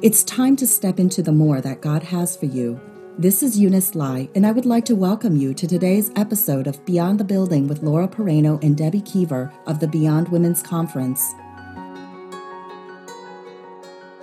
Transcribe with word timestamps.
It's 0.00 0.22
time 0.22 0.54
to 0.58 0.66
step 0.68 1.00
into 1.00 1.24
the 1.24 1.32
more 1.32 1.60
that 1.60 1.80
God 1.80 2.04
has 2.04 2.36
for 2.36 2.46
you. 2.46 2.80
This 3.18 3.42
is 3.42 3.58
Eunice 3.58 3.96
Lai, 3.96 4.28
and 4.36 4.46
I 4.46 4.52
would 4.52 4.64
like 4.64 4.84
to 4.84 4.94
welcome 4.94 5.34
you 5.34 5.52
to 5.54 5.66
today's 5.66 6.12
episode 6.14 6.68
of 6.68 6.84
Beyond 6.84 7.18
the 7.18 7.24
Building 7.24 7.66
with 7.66 7.82
Laura 7.82 8.06
Pereno 8.06 8.62
and 8.62 8.76
Debbie 8.76 9.00
Keever 9.00 9.52
of 9.66 9.80
the 9.80 9.88
Beyond 9.88 10.28
Women's 10.28 10.62
Conference. 10.62 11.34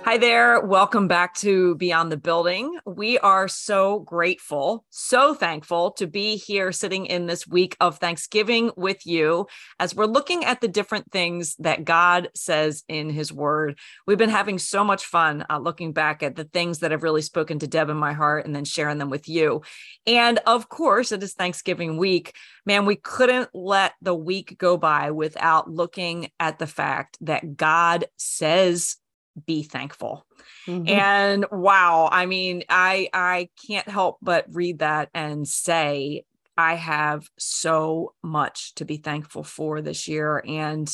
Hi 0.08 0.18
there. 0.18 0.64
Welcome 0.64 1.08
back 1.08 1.34
to 1.38 1.74
Beyond 1.74 2.12
the 2.12 2.16
Building. 2.16 2.78
We 2.86 3.18
are 3.18 3.48
so 3.48 3.98
grateful, 3.98 4.84
so 4.88 5.34
thankful 5.34 5.90
to 5.94 6.06
be 6.06 6.36
here 6.36 6.70
sitting 6.70 7.06
in 7.06 7.26
this 7.26 7.44
week 7.44 7.76
of 7.80 7.98
Thanksgiving 7.98 8.70
with 8.76 9.04
you 9.04 9.48
as 9.80 9.96
we're 9.96 10.06
looking 10.06 10.44
at 10.44 10.60
the 10.60 10.68
different 10.68 11.10
things 11.10 11.56
that 11.56 11.84
God 11.84 12.28
says 12.36 12.84
in 12.86 13.10
His 13.10 13.32
Word. 13.32 13.80
We've 14.06 14.16
been 14.16 14.30
having 14.30 14.60
so 14.60 14.84
much 14.84 15.04
fun 15.04 15.44
uh, 15.50 15.58
looking 15.58 15.92
back 15.92 16.22
at 16.22 16.36
the 16.36 16.44
things 16.44 16.78
that 16.78 16.92
have 16.92 17.02
really 17.02 17.20
spoken 17.20 17.58
to 17.58 17.66
Deb 17.66 17.90
in 17.90 17.96
my 17.96 18.12
heart 18.12 18.46
and 18.46 18.54
then 18.54 18.64
sharing 18.64 18.98
them 18.98 19.10
with 19.10 19.28
you. 19.28 19.62
And 20.06 20.38
of 20.46 20.68
course, 20.68 21.10
it 21.10 21.20
is 21.24 21.34
Thanksgiving 21.34 21.96
week. 21.96 22.32
Man, 22.64 22.86
we 22.86 22.94
couldn't 22.94 23.48
let 23.52 23.94
the 24.00 24.14
week 24.14 24.56
go 24.56 24.76
by 24.76 25.10
without 25.10 25.68
looking 25.68 26.30
at 26.38 26.60
the 26.60 26.68
fact 26.68 27.18
that 27.22 27.56
God 27.56 28.04
says 28.16 28.98
be 29.44 29.62
thankful. 29.62 30.26
Mm-hmm. 30.66 30.88
And 30.88 31.46
wow, 31.50 32.08
I 32.10 32.26
mean, 32.26 32.64
I 32.68 33.08
I 33.12 33.48
can't 33.66 33.88
help 33.88 34.18
but 34.22 34.46
read 34.50 34.80
that 34.80 35.10
and 35.14 35.46
say 35.46 36.24
I 36.56 36.74
have 36.74 37.28
so 37.38 38.14
much 38.22 38.74
to 38.76 38.84
be 38.84 38.96
thankful 38.96 39.44
for 39.44 39.82
this 39.82 40.08
year 40.08 40.42
and 40.46 40.90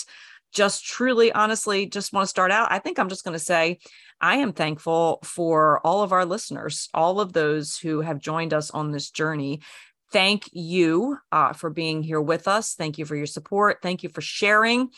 just 0.53 0.85
truly 0.85 1.33
honestly 1.33 1.87
just 1.87 2.13
want 2.13 2.25
to 2.25 2.29
start 2.29 2.51
out 2.51 2.71
I 2.71 2.79
think 2.79 2.99
I'm 2.99 3.09
just 3.09 3.25
going 3.25 3.33
to 3.33 3.43
say 3.43 3.79
I 4.23 4.37
am 4.37 4.53
thankful 4.53 5.19
for 5.25 5.85
all 5.85 6.03
of 6.03 6.13
our 6.13 6.25
listeners, 6.25 6.89
all 6.95 7.21
of 7.21 7.33
those 7.33 7.77
who 7.77 8.03
have 8.03 8.21
joined 8.21 8.55
us 8.55 8.71
on 8.71 8.93
this 8.93 9.11
journey. 9.11 9.63
Thank 10.13 10.49
you 10.53 11.19
uh, 11.33 11.55
for 11.55 11.71
being 11.71 12.05
here 12.05 12.21
with 12.21 12.47
us. 12.47 12.75
Thank 12.75 12.99
you 12.99 13.05
for 13.05 13.17
your 13.17 13.27
support. 13.27 13.79
Thank 13.83 14.05
you 14.05 14.11
for 14.11 14.21
sharing. 14.21 14.91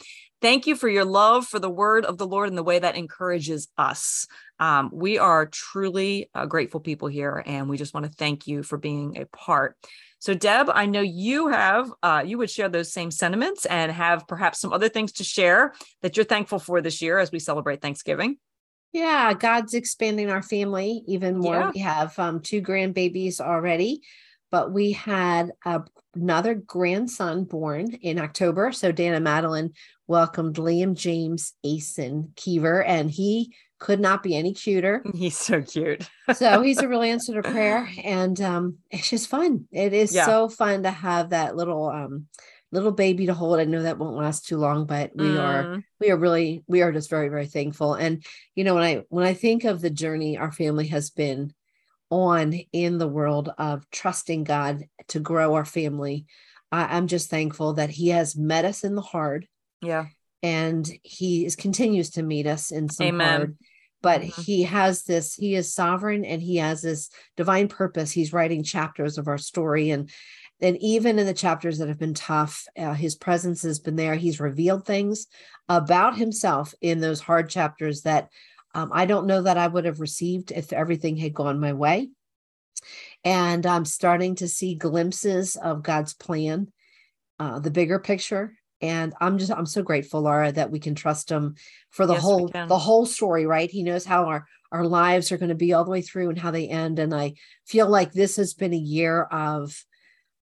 Thank 0.45 0.67
you 0.67 0.77
for 0.77 0.91
your 0.91 1.07
love 1.07 1.47
for 1.47 1.59
the 1.59 1.71
word 1.71 2.05
of 2.05 2.19
the 2.19 2.27
Lord 2.27 2.51
and 2.51 2.59
the 2.59 2.63
way 2.63 2.79
that 2.79 2.99
encourages 2.99 3.69
us. 3.79 4.27
Um, 4.61 4.91
we 4.93 5.17
are 5.17 5.47
truly 5.47 6.29
uh, 6.35 6.45
grateful 6.45 6.81
people 6.81 7.09
here, 7.09 7.43
and 7.47 7.67
we 7.67 7.79
just 7.79 7.95
want 7.95 8.05
to 8.05 8.13
thank 8.13 8.47
you 8.47 8.63
for 8.63 8.77
being 8.77 9.17
a 9.17 9.25
part. 9.25 9.75
So, 10.19 10.35
Deb, 10.35 10.69
I 10.69 10.85
know 10.85 11.01
you 11.01 11.49
have, 11.49 11.91
uh, 12.03 12.25
you 12.27 12.37
would 12.37 12.51
share 12.51 12.69
those 12.69 12.93
same 12.93 13.11
sentiments 13.11 13.65
and 13.65 13.91
have 13.91 14.29
perhaps 14.29 14.61
some 14.61 14.71
other 14.71 14.91
things 14.91 15.13
to 15.13 15.25
share 15.25 15.73
that 16.03 16.15
you're 16.15 16.25
thankful 16.25 16.59
for 16.59 16.83
this 16.83 17.01
year 17.01 17.19
as 17.19 17.33
we 17.33 17.39
celebrate 17.39 17.81
Thanksgiving. 17.81 18.37
Yeah, 18.93 19.33
God's 19.33 19.73
expanding 19.73 20.29
our 20.29 20.43
family 20.43 21.05
even 21.07 21.39
more. 21.39 21.55
Yeah. 21.55 21.71
We 21.75 21.81
have 21.81 22.19
um, 22.19 22.41
two 22.41 22.61
grandbabies 22.61 23.41
already, 23.41 24.03
but 24.55 24.71
we 24.71 24.93
had 24.93 25.51
a, 25.65 25.83
another 26.15 26.55
grandson 26.55 27.43
born 27.43 27.93
in 28.03 28.21
October. 28.21 28.71
So 28.71 28.93
Dana 28.93 29.19
Madeline 29.19 29.73
welcomed 30.07 30.55
Liam 30.55 30.95
James 30.95 31.55
Asen 31.67 32.29
Keever, 32.37 32.81
and 32.85 33.11
he 33.11 33.53
could 33.81 33.99
not 33.99 34.23
be 34.23 34.37
any 34.37 34.55
cuter. 34.55 35.03
He's 35.13 35.37
so 35.37 35.61
cute. 35.61 36.09
so 36.35 36.63
he's 36.63 36.79
a 36.79 36.87
real 36.87 37.03
answer 37.03 37.43
to 37.43 37.51
prayer, 37.51 37.91
and 38.05 38.41
um, 38.41 38.79
it's 38.93 39.11
just 39.11 39.27
fun. 39.27 39.67
It 39.73 39.93
is 39.93 40.15
yeah. 40.15 40.25
so 40.25 40.49
fun 40.49 40.85
to 40.85 40.91
have 40.93 41.31
that 41.31 41.57
little 41.57 41.89
um, 41.89 42.29
little 42.71 42.93
baby 42.93 43.27
to 43.27 43.35
hold. 43.35 43.59
I 43.59 43.65
know 43.65 43.83
that 43.83 43.99
won't 43.99 44.15
last 44.15 44.47
too 44.47 44.59
long, 44.59 44.87
but 44.87 45.11
we 45.17 45.31
mm. 45.31 45.43
are 45.43 45.83
we 45.99 46.13
are 46.13 46.17
really 46.17 46.63
we 46.69 46.83
are 46.83 46.93
just 46.93 47.11
very 47.11 47.29
very 47.29 47.47
thankful. 47.47 47.95
And 47.95 48.25
you 48.55 48.63
know 48.63 48.75
when 48.75 48.85
I 48.85 49.03
when 49.09 49.27
I 49.27 49.35
think 49.35 49.65
of 49.65 49.81
the 49.81 49.91
journey 49.91 50.39
our 50.39 50.53
family 50.53 50.87
has 50.87 51.11
been 51.11 51.53
on 52.15 52.53
in 52.73 52.99
the 52.99 53.09
world 53.09 53.51
of 53.59 53.89
trusting 53.91 54.45
God 54.45 54.85
to 55.09 55.21
grow 55.21 55.55
our 55.55 55.65
family, 55.65 56.27
I, 56.73 56.97
I'm 56.97 57.07
just 57.07 57.31
thankful 57.31 57.75
that 57.75 57.91
He 57.91 58.09
has 58.09 58.37
met 58.37 58.65
us 58.65 58.85
in 58.85 58.95
the 58.95 59.03
hard 59.03 59.47
yeah. 59.85 60.07
And 60.43 60.91
he 61.03 61.47
is 61.47 61.57
continues 61.57 62.11
to 62.11 62.23
meet 62.23 62.47
us 62.47 62.71
in 62.71 62.89
some 62.89 63.07
Amen. 63.07 63.29
hard, 63.29 63.59
but 64.03 64.21
mm-hmm. 64.21 64.43
he 64.43 64.63
has 64.65 65.05
this, 65.05 65.35
he 65.35 65.55
is 65.55 65.73
sovereign 65.73 66.25
and 66.25 66.43
he 66.43 66.57
has 66.57 66.83
this 66.83 67.11
divine 67.37 67.69
purpose. 67.69 68.11
He's 68.11 68.33
writing 68.33 68.63
chapters 68.63 69.17
of 69.17 69.29
our 69.29 69.39
story. 69.39 69.91
And 69.91 70.11
and 70.61 70.77
even 70.81 71.19
in 71.19 71.27
the 71.27 71.35
chapters 71.35 71.79
that 71.79 71.89
have 71.89 71.99
been 71.99 72.15
tough, 72.15 72.65
uh, 72.79 72.95
his 72.95 73.17
presence 73.17 73.63
has 73.63 73.81
been 73.81 73.97
there. 73.97 74.15
He's 74.15 74.39
revealed 74.39 74.87
things 74.87 75.27
about 75.69 76.17
himself 76.17 76.75
in 76.81 77.01
those 77.01 77.21
hard 77.21 77.51
chapters 77.51 78.03
that 78.03 78.29
um, 78.75 78.91
I 78.93 79.07
don't 79.07 79.27
know 79.27 79.43
that 79.43 79.57
I 79.57 79.67
would 79.67 79.85
have 79.85 80.01
received 80.01 80.51
if 80.51 80.73
everything 80.73 81.17
had 81.17 81.35
gone 81.35 81.61
my 81.61 81.73
way. 81.73 82.11
And 83.25 83.65
I'm 83.65 83.85
starting 83.85 84.35
to 84.37 84.49
see 84.49 84.75
glimpses 84.75 85.57
of 85.57 85.83
God's 85.83 86.13
plan, 86.13 86.73
uh, 87.39 87.61
the 87.61 87.71
bigger 87.71 87.99
picture, 87.99 88.59
and 88.81 89.15
i'm 89.21 89.39
just 89.39 89.53
i'm 89.53 89.67
so 89.67 89.83
grateful 89.83 90.23
laura 90.23 90.53
that 90.53 90.71
we 90.71 90.79
can 90.79 90.95
trust 90.95 91.31
him 91.31 91.55
for 91.91 92.07
the 92.07 92.15
yes, 92.15 92.23
whole 92.23 92.49
the 92.49 92.79
whole 92.79 93.07
story 93.07 93.47
right? 93.47 93.71
He 93.71 93.83
knows 93.83 94.05
how 94.05 94.27
our 94.27 94.47
our 94.73 94.85
lives 94.85 95.31
are 95.31 95.39
going 95.39 95.51
to 95.51 95.55
be 95.55 95.73
all 95.73 95.85
the 95.85 95.91
way 95.91 96.03
through 96.03 96.29
and 96.31 96.39
how 96.39 96.51
they 96.51 96.69
end. 96.69 96.99
And 96.99 97.15
i 97.15 97.35
feel 97.67 97.89
like 97.89 98.13
this 98.13 98.37
has 98.37 98.55
been 98.55 98.75
a 98.75 98.77
year 98.77 99.23
of 99.23 99.85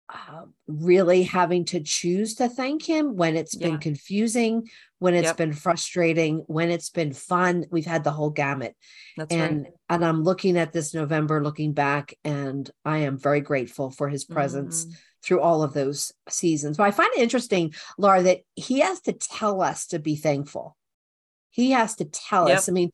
uh, 0.09 0.43
really 0.67 1.23
having 1.23 1.65
to 1.65 1.81
choose 1.81 2.35
to 2.35 2.47
thank 2.47 2.83
him 2.83 3.15
when 3.15 3.35
it's 3.35 3.55
yeah. 3.55 3.67
been 3.67 3.77
confusing 3.77 4.67
when 4.99 5.13
it's 5.13 5.25
yep. 5.25 5.37
been 5.37 5.53
frustrating 5.53 6.37
when 6.47 6.71
it's 6.71 6.89
been 6.89 7.11
fun 7.11 7.65
we've 7.71 7.85
had 7.85 8.03
the 8.05 8.11
whole 8.11 8.29
gamut 8.29 8.73
That's 9.17 9.33
and 9.33 9.63
right. 9.63 9.73
and 9.89 10.05
i'm 10.05 10.23
looking 10.23 10.57
at 10.57 10.71
this 10.71 10.93
november 10.93 11.43
looking 11.43 11.73
back 11.73 12.13
and 12.23 12.69
i 12.85 12.99
am 12.99 13.17
very 13.17 13.41
grateful 13.41 13.91
for 13.91 14.07
his 14.07 14.23
presence 14.23 14.85
mm-hmm 14.85 14.93
through 15.23 15.41
all 15.41 15.61
of 15.61 15.73
those 15.73 16.13
seasons. 16.29 16.77
But 16.77 16.83
I 16.83 16.91
find 16.91 17.09
it 17.15 17.21
interesting, 17.21 17.73
Laura, 17.97 18.23
that 18.23 18.41
he 18.55 18.79
has 18.79 19.01
to 19.01 19.13
tell 19.13 19.61
us 19.61 19.87
to 19.87 19.99
be 19.99 20.15
thankful. 20.15 20.77
He 21.49 21.71
has 21.71 21.95
to 21.95 22.05
tell 22.05 22.47
yep. 22.47 22.59
us. 22.59 22.69
I 22.69 22.71
mean, 22.71 22.91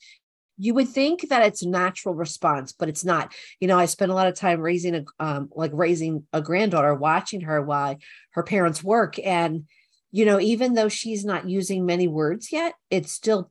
you 0.57 0.73
would 0.73 0.89
think 0.89 1.29
that 1.29 1.45
it's 1.45 1.63
natural 1.63 2.15
response, 2.15 2.71
but 2.71 2.89
it's 2.89 3.03
not. 3.03 3.33
You 3.59 3.67
know, 3.67 3.77
I 3.77 3.85
spent 3.85 4.11
a 4.11 4.15
lot 4.15 4.27
of 4.27 4.35
time 4.35 4.59
raising 4.59 4.95
a 4.95 5.03
um, 5.19 5.49
like 5.55 5.71
raising 5.73 6.25
a 6.31 6.41
granddaughter, 6.41 6.93
watching 6.93 7.41
her 7.41 7.61
while 7.61 7.97
her 8.31 8.43
parents 8.43 8.83
work, 8.83 9.17
and 9.19 9.65
you 10.11 10.25
know, 10.25 10.39
even 10.39 10.75
though 10.75 10.89
she's 10.89 11.25
not 11.25 11.49
using 11.49 11.85
many 11.85 12.07
words 12.07 12.51
yet, 12.51 12.75
it 12.91 13.09
still 13.09 13.49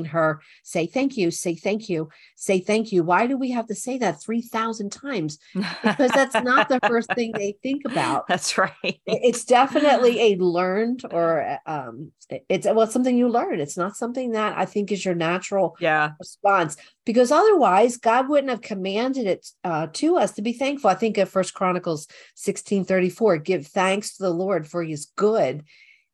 her 0.00 0.40
say 0.62 0.86
thank 0.86 1.16
you 1.16 1.30
say 1.30 1.54
thank 1.54 1.88
you 1.88 2.08
say 2.42 2.58
thank 2.58 2.90
you. 2.90 3.04
Why 3.04 3.28
do 3.28 3.36
we 3.36 3.52
have 3.52 3.68
to 3.68 3.74
say 3.74 3.98
that 3.98 4.20
3000 4.20 4.90
times? 4.90 5.38
Because 5.54 6.10
that's 6.10 6.34
not 6.42 6.68
the 6.68 6.80
first 6.88 7.08
thing 7.14 7.30
they 7.32 7.54
think 7.62 7.82
about. 7.84 8.26
That's 8.32 8.58
right. 8.58 9.00
It's 9.06 9.44
definitely 9.44 10.32
a 10.32 10.36
learned 10.36 11.02
or 11.12 11.58
um 11.66 12.10
it's 12.48 12.66
well 12.66 12.82
it's 12.82 12.92
something 12.92 13.16
you 13.16 13.28
learn. 13.28 13.60
It's 13.60 13.76
not 13.76 13.96
something 13.96 14.32
that 14.32 14.58
i 14.58 14.64
think 14.64 14.90
is 14.90 15.04
your 15.04 15.14
natural 15.14 15.76
yeah. 15.78 16.12
response. 16.18 16.76
Because 17.04 17.30
otherwise 17.30 17.96
god 17.96 18.28
wouldn't 18.28 18.50
have 18.50 18.62
commanded 18.62 19.26
it 19.26 19.46
uh, 19.62 19.86
to 19.92 20.16
us 20.16 20.32
to 20.32 20.42
be 20.42 20.52
thankful. 20.52 20.90
I 20.90 20.94
think 20.94 21.18
of 21.18 21.28
first 21.28 21.54
chronicles 21.54 22.08
16 22.34 22.84
34 22.84 23.38
give 23.38 23.68
thanks 23.68 24.16
to 24.16 24.24
the 24.24 24.30
lord 24.30 24.66
for 24.66 24.82
his 24.82 25.12
good. 25.16 25.62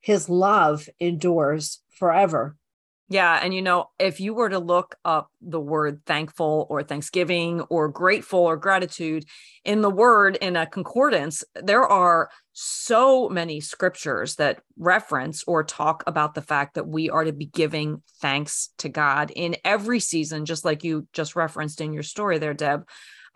His 0.00 0.28
love 0.28 0.88
endures 1.00 1.80
forever 1.98 2.57
yeah. 3.08 3.40
And, 3.42 3.54
you 3.54 3.62
know, 3.62 3.88
if 3.98 4.20
you 4.20 4.34
were 4.34 4.50
to 4.50 4.58
look 4.58 4.96
up 5.04 5.30
the 5.40 5.60
word 5.60 6.02
thankful 6.04 6.66
or 6.68 6.82
thanksgiving 6.82 7.62
or 7.62 7.88
grateful 7.88 8.40
or 8.40 8.58
gratitude 8.58 9.24
in 9.64 9.80
the 9.80 9.90
word 9.90 10.36
in 10.36 10.56
a 10.56 10.66
concordance, 10.66 11.42
there 11.54 11.86
are 11.86 12.28
so 12.52 13.28
many 13.28 13.60
scriptures 13.60 14.34
that 14.36 14.60
reference 14.76 15.42
or 15.46 15.64
talk 15.64 16.04
about 16.06 16.34
the 16.34 16.42
fact 16.42 16.74
that 16.74 16.86
we 16.86 17.08
are 17.08 17.24
to 17.24 17.32
be 17.32 17.46
giving 17.46 18.02
thanks 18.20 18.70
to 18.78 18.90
God 18.90 19.32
in 19.34 19.56
every 19.64 20.00
season, 20.00 20.44
just 20.44 20.64
like 20.64 20.84
you 20.84 21.06
just 21.14 21.34
referenced 21.34 21.80
in 21.80 21.94
your 21.94 22.02
story 22.02 22.38
there, 22.38 22.54
Deb. 22.54 22.86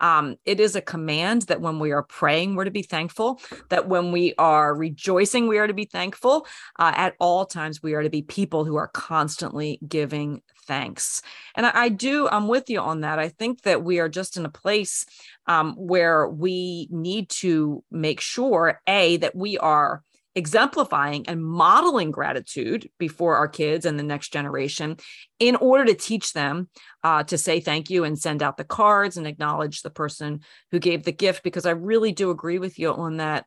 Um, 0.03 0.35
it 0.45 0.59
is 0.59 0.75
a 0.75 0.81
command 0.81 1.43
that 1.43 1.61
when 1.61 1.79
we 1.79 1.91
are 1.91 2.03
praying, 2.03 2.55
we're 2.55 2.65
to 2.65 2.71
be 2.71 2.83
thankful, 2.83 3.39
that 3.69 3.87
when 3.87 4.11
we 4.11 4.33
are 4.37 4.75
rejoicing, 4.75 5.47
we 5.47 5.57
are 5.59 5.65
to 5.65 5.73
be 5.73 5.85
thankful. 5.85 6.45
Uh, 6.77 6.91
at 6.93 7.15
all 7.19 7.45
times, 7.45 7.81
we 7.81 7.93
are 7.93 8.03
to 8.03 8.09
be 8.09 8.21
people 8.21 8.65
who 8.65 8.75
are 8.75 8.89
constantly 8.89 9.79
giving 9.87 10.41
thanks. 10.67 11.21
And 11.55 11.65
I, 11.65 11.71
I, 11.73 11.89
do, 11.89 12.27
I'm 12.27 12.49
with 12.49 12.69
you 12.69 12.81
on 12.81 13.01
that. 13.01 13.17
I 13.17 13.29
think 13.29 13.61
that 13.61 13.83
we 13.83 13.99
are 13.99 14.09
just 14.09 14.35
in 14.35 14.45
a 14.45 14.49
place 14.49 15.05
um, 15.47 15.73
where 15.77 16.27
we 16.27 16.89
need 16.91 17.29
to 17.29 17.81
make 17.89 18.19
sure, 18.19 18.81
A, 18.87 19.17
that 19.17 19.35
we 19.35 19.57
are 19.57 20.03
exemplifying 20.35 21.27
and 21.27 21.43
modeling 21.43 22.11
gratitude 22.11 22.89
before 22.97 23.35
our 23.35 23.47
kids 23.47 23.85
and 23.85 23.99
the 23.99 24.03
next 24.03 24.33
generation 24.33 24.97
in 25.39 25.55
order 25.55 25.85
to 25.85 25.93
teach 25.93 26.33
them 26.33 26.69
uh, 27.03 27.23
to 27.23 27.37
say 27.37 27.59
thank 27.59 27.89
you 27.89 28.03
and 28.03 28.17
send 28.17 28.41
out 28.41 28.57
the 28.57 28.63
cards 28.63 29.17
and 29.17 29.27
acknowledge 29.27 29.81
the 29.81 29.89
person 29.89 30.41
who 30.71 30.79
gave 30.79 31.03
the 31.03 31.11
gift. 31.11 31.43
Because 31.43 31.65
i 31.65 31.71
really 31.71 32.11
do 32.11 32.31
agree 32.31 32.59
with 32.59 32.79
you 32.79 32.91
on 32.91 33.17
that 33.17 33.45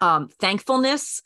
um, 0.00 0.28
thankfulness. 0.40 1.22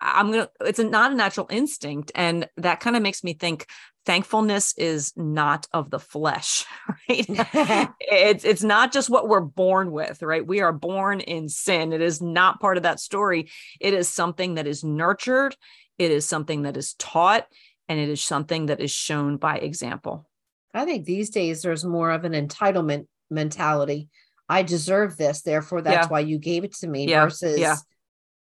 I'm 0.00 0.30
gonna 0.30 0.48
it's 0.60 0.78
a, 0.78 0.84
not 0.84 1.12
a 1.12 1.14
natural 1.14 1.46
instinct. 1.48 2.12
And 2.14 2.48
that 2.58 2.80
kind 2.80 2.96
of 2.96 3.02
makes 3.02 3.24
me 3.24 3.32
think 3.32 3.66
thankfulness 4.06 4.72
is 4.78 5.12
not 5.16 5.66
of 5.72 5.90
the 5.90 5.98
flesh 5.98 6.64
right? 7.08 7.90
It's 8.00 8.44
it's 8.44 8.62
not 8.62 8.92
just 8.92 9.10
what 9.10 9.28
we're 9.28 9.40
born 9.40 9.90
with 9.90 10.22
right? 10.22 10.46
We 10.46 10.60
are 10.60 10.72
born 10.72 11.20
in 11.20 11.48
sin. 11.48 11.92
It 11.92 12.00
is 12.00 12.22
not 12.22 12.60
part 12.60 12.76
of 12.76 12.84
that 12.84 13.00
story. 13.00 13.50
It 13.80 13.92
is 13.92 14.08
something 14.08 14.54
that 14.54 14.66
is 14.66 14.84
nurtured. 14.84 15.56
It 15.98 16.10
is 16.10 16.26
something 16.26 16.62
that 16.62 16.76
is 16.76 16.94
taught 16.94 17.46
and 17.88 17.98
it 17.98 18.08
is 18.08 18.22
something 18.22 18.66
that 18.66 18.80
is 18.80 18.90
shown 18.90 19.36
by 19.36 19.58
example. 19.58 20.28
I 20.72 20.84
think 20.84 21.04
these 21.04 21.30
days 21.30 21.62
there's 21.62 21.84
more 21.84 22.10
of 22.10 22.24
an 22.24 22.32
entitlement 22.32 23.06
mentality. 23.30 24.08
I 24.48 24.62
deserve 24.62 25.16
this 25.16 25.42
therefore 25.42 25.82
that's 25.82 26.06
yeah. 26.06 26.08
why 26.08 26.20
you 26.20 26.38
gave 26.38 26.62
it 26.64 26.74
to 26.76 26.86
me 26.86 27.08
yeah. 27.08 27.24
versus 27.24 27.58
yeah. 27.58 27.76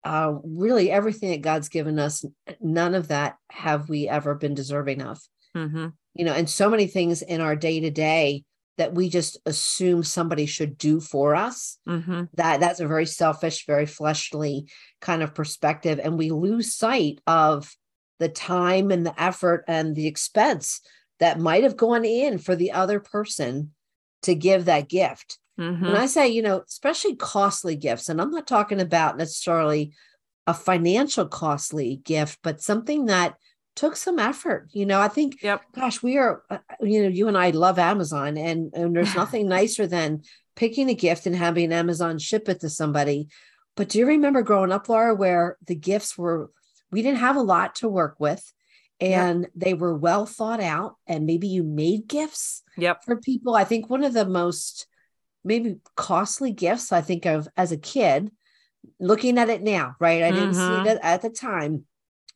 Uh, 0.04 0.38
really 0.44 0.92
everything 0.92 1.30
that 1.30 1.42
god's 1.42 1.68
given 1.68 1.98
us 1.98 2.24
none 2.60 2.94
of 2.94 3.08
that 3.08 3.36
have 3.50 3.88
we 3.88 4.08
ever 4.08 4.36
been 4.36 4.54
deserving 4.54 5.02
of 5.02 5.18
mm-hmm. 5.56 5.88
you 6.14 6.24
know 6.24 6.32
and 6.32 6.48
so 6.48 6.68
many 6.68 6.86
things 6.86 7.22
in 7.22 7.40
our 7.40 7.56
day 7.56 7.80
to 7.80 7.90
day 7.90 8.44
that 8.78 8.94
we 8.94 9.08
just 9.08 9.36
assume 9.44 10.04
somebody 10.04 10.46
should 10.46 10.78
do 10.78 11.00
for 11.00 11.34
us 11.34 11.78
mm-hmm. 11.86 12.24
that 12.34 12.60
that's 12.60 12.80
a 12.80 12.86
very 12.86 13.06
selfish 13.06 13.66
very 13.66 13.86
fleshly 13.86 14.66
kind 15.00 15.22
of 15.22 15.34
perspective 15.34 16.00
and 16.02 16.16
we 16.16 16.30
lose 16.30 16.74
sight 16.74 17.20
of 17.26 17.74
the 18.18 18.28
time 18.28 18.90
and 18.90 19.04
the 19.04 19.20
effort 19.20 19.64
and 19.68 19.94
the 19.94 20.06
expense 20.06 20.80
that 21.20 21.40
might 21.40 21.64
have 21.64 21.76
gone 21.76 22.04
in 22.04 22.38
for 22.38 22.56
the 22.56 22.72
other 22.72 23.00
person 23.00 23.72
to 24.22 24.34
give 24.34 24.64
that 24.64 24.88
gift 24.88 25.38
mm-hmm. 25.58 25.84
and 25.84 25.96
i 25.96 26.06
say 26.06 26.28
you 26.28 26.42
know 26.42 26.62
especially 26.66 27.16
costly 27.16 27.76
gifts 27.76 28.08
and 28.08 28.20
i'm 28.20 28.30
not 28.30 28.46
talking 28.46 28.80
about 28.80 29.18
necessarily 29.18 29.92
a 30.46 30.54
financial 30.54 31.26
costly 31.26 32.00
gift 32.04 32.38
but 32.42 32.62
something 32.62 33.06
that 33.06 33.34
took 33.78 33.94
some 33.94 34.18
effort. 34.18 34.68
You 34.72 34.86
know, 34.86 35.00
I 35.00 35.06
think, 35.06 35.40
yep. 35.40 35.62
gosh, 35.72 36.02
we 36.02 36.18
are, 36.18 36.42
uh, 36.50 36.58
you 36.80 37.02
know, 37.02 37.08
you 37.08 37.28
and 37.28 37.38
I 37.38 37.50
love 37.50 37.78
Amazon, 37.78 38.36
and, 38.36 38.74
and 38.74 38.94
there's 38.94 39.14
nothing 39.22 39.48
nicer 39.48 39.86
than 39.86 40.22
picking 40.56 40.88
a 40.88 40.94
gift 40.94 41.26
and 41.26 41.36
having 41.36 41.72
Amazon 41.72 42.18
ship 42.18 42.48
it 42.48 42.60
to 42.60 42.68
somebody. 42.68 43.28
But 43.76 43.88
do 43.88 44.00
you 44.00 44.06
remember 44.06 44.42
growing 44.42 44.72
up, 44.72 44.88
Laura, 44.88 45.14
where 45.14 45.56
the 45.64 45.76
gifts 45.76 46.18
were, 46.18 46.50
we 46.90 47.02
didn't 47.02 47.20
have 47.20 47.36
a 47.36 47.42
lot 47.42 47.76
to 47.76 47.88
work 47.88 48.16
with 48.18 48.52
and 49.00 49.42
yep. 49.42 49.50
they 49.54 49.74
were 49.74 49.94
well 49.94 50.26
thought 50.26 50.60
out, 50.60 50.96
and 51.06 51.24
maybe 51.24 51.46
you 51.46 51.62
made 51.62 52.08
gifts 52.08 52.64
yep. 52.76 53.04
for 53.04 53.14
people. 53.14 53.54
I 53.54 53.62
think 53.62 53.88
one 53.88 54.02
of 54.02 54.12
the 54.12 54.26
most 54.26 54.88
maybe 55.44 55.76
costly 55.94 56.50
gifts 56.50 56.90
I 56.90 57.00
think 57.00 57.24
of 57.24 57.46
as 57.56 57.70
a 57.70 57.76
kid, 57.76 58.32
looking 58.98 59.38
at 59.38 59.50
it 59.50 59.62
now, 59.62 59.94
right? 60.00 60.24
I 60.24 60.32
didn't 60.32 60.54
mm-hmm. 60.54 60.84
see 60.84 60.90
it 60.90 60.98
at 61.00 61.22
the 61.22 61.30
time 61.30 61.84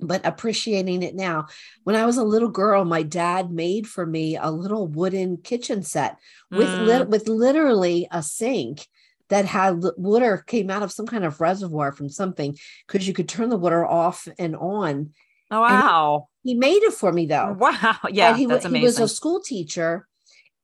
but 0.06 0.24
appreciating 0.26 1.02
it 1.02 1.14
now. 1.14 1.46
When 1.84 1.96
I 1.96 2.06
was 2.06 2.16
a 2.16 2.24
little 2.24 2.48
girl, 2.48 2.84
my 2.84 3.02
dad 3.02 3.50
made 3.50 3.86
for 3.86 4.04
me 4.06 4.36
a 4.36 4.50
little 4.50 4.86
wooden 4.86 5.38
kitchen 5.38 5.82
set 5.82 6.18
with 6.50 6.68
mm. 6.68 6.86
li- 6.86 7.06
with 7.06 7.28
literally 7.28 8.08
a 8.10 8.22
sink 8.22 8.86
that 9.28 9.46
had 9.46 9.82
water 9.96 10.44
came 10.46 10.68
out 10.68 10.82
of 10.82 10.92
some 10.92 11.06
kind 11.06 11.24
of 11.24 11.40
reservoir 11.40 11.90
from 11.92 12.08
something 12.08 12.56
because 12.86 13.08
you 13.08 13.14
could 13.14 13.28
turn 13.28 13.48
the 13.48 13.56
water 13.56 13.84
off 13.84 14.28
and 14.38 14.54
on. 14.54 15.12
Oh 15.50 15.60
wow! 15.60 16.28
He, 16.42 16.52
he, 16.52 16.58
made 16.58 16.82
it 16.82 16.92
for 16.92 17.12
me 17.12 17.26
though. 17.26 17.56
Wow! 17.58 17.96
Yeah, 18.10 18.36
he, 18.36 18.46
that's 18.46 18.64
amazing. 18.64 18.80
He 18.80 18.86
was 18.86 19.00
a 19.00 19.08
school 19.08 19.40
teacher, 19.40 20.06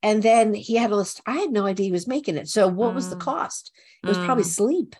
and 0.03 0.23
then 0.23 0.55
he 0.55 0.77
had 0.77 0.91
a 0.91 0.97
list. 0.97 1.21
I 1.27 1.35
had 1.35 1.51
no 1.51 1.67
idea 1.67 1.85
he 1.85 1.93
was 1.93 2.07
making 2.07 2.37
it. 2.37 2.49
So 2.49 2.69
what 2.69 2.93
mm. 2.93 2.97
was 2.97 3.11
the 3.11 3.17
mm. 3.17 3.21
cost? 3.21 3.73
It 4.03 4.09
was 4.09 4.19
mm. 4.19 4.27
probably 4.27 4.45
sleep. 4.45 4.97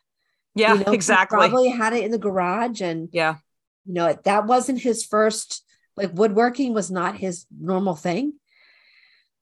Yeah, 0.55 0.75
you 0.75 0.85
know, 0.85 0.93
exactly. 0.93 1.37
probably 1.37 1.69
had 1.69 1.93
it 1.93 2.05
in 2.05 2.11
the 2.11 2.19
garage 2.19 2.81
and 2.81 3.09
yeah 3.13 3.37
you 3.89 3.95
know 3.95 4.17
that 4.25 4.47
wasn't 4.47 4.81
his 4.81 5.05
first 5.05 5.65
like 5.97 6.11
woodworking 6.13 6.75
was 6.75 6.91
not 6.91 7.17
his 7.17 7.47
normal 7.59 7.97
thing 7.97 8.35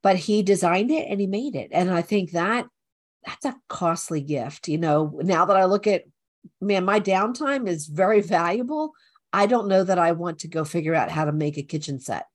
but 0.02 0.16
he 0.16 0.42
designed 0.42 0.92
it 0.92 1.08
and 1.10 1.20
he 1.20 1.26
made 1.26 1.56
it. 1.56 1.68
And 1.72 1.90
i 1.90 2.00
think 2.00 2.30
that 2.30 2.66
that's 3.24 3.44
a 3.44 3.56
costly 3.68 4.20
gift 4.20 4.68
you 4.68 4.78
know 4.78 5.20
now 5.22 5.44
that 5.44 5.56
i 5.56 5.64
look 5.64 5.86
at 5.86 6.04
man 6.60 6.84
my 6.84 7.00
downtime 7.00 7.68
is 7.68 7.86
very 7.86 8.20
valuable. 8.38 8.92
I 9.32 9.46
don't 9.46 9.68
know 9.68 9.84
that 9.84 9.98
i 9.98 10.12
want 10.12 10.38
to 10.40 10.48
go 10.48 10.64
figure 10.64 10.94
out 10.94 11.10
how 11.10 11.24
to 11.24 11.32
make 11.32 11.58
a 11.58 11.62
kitchen 11.62 11.98
set 12.00 12.26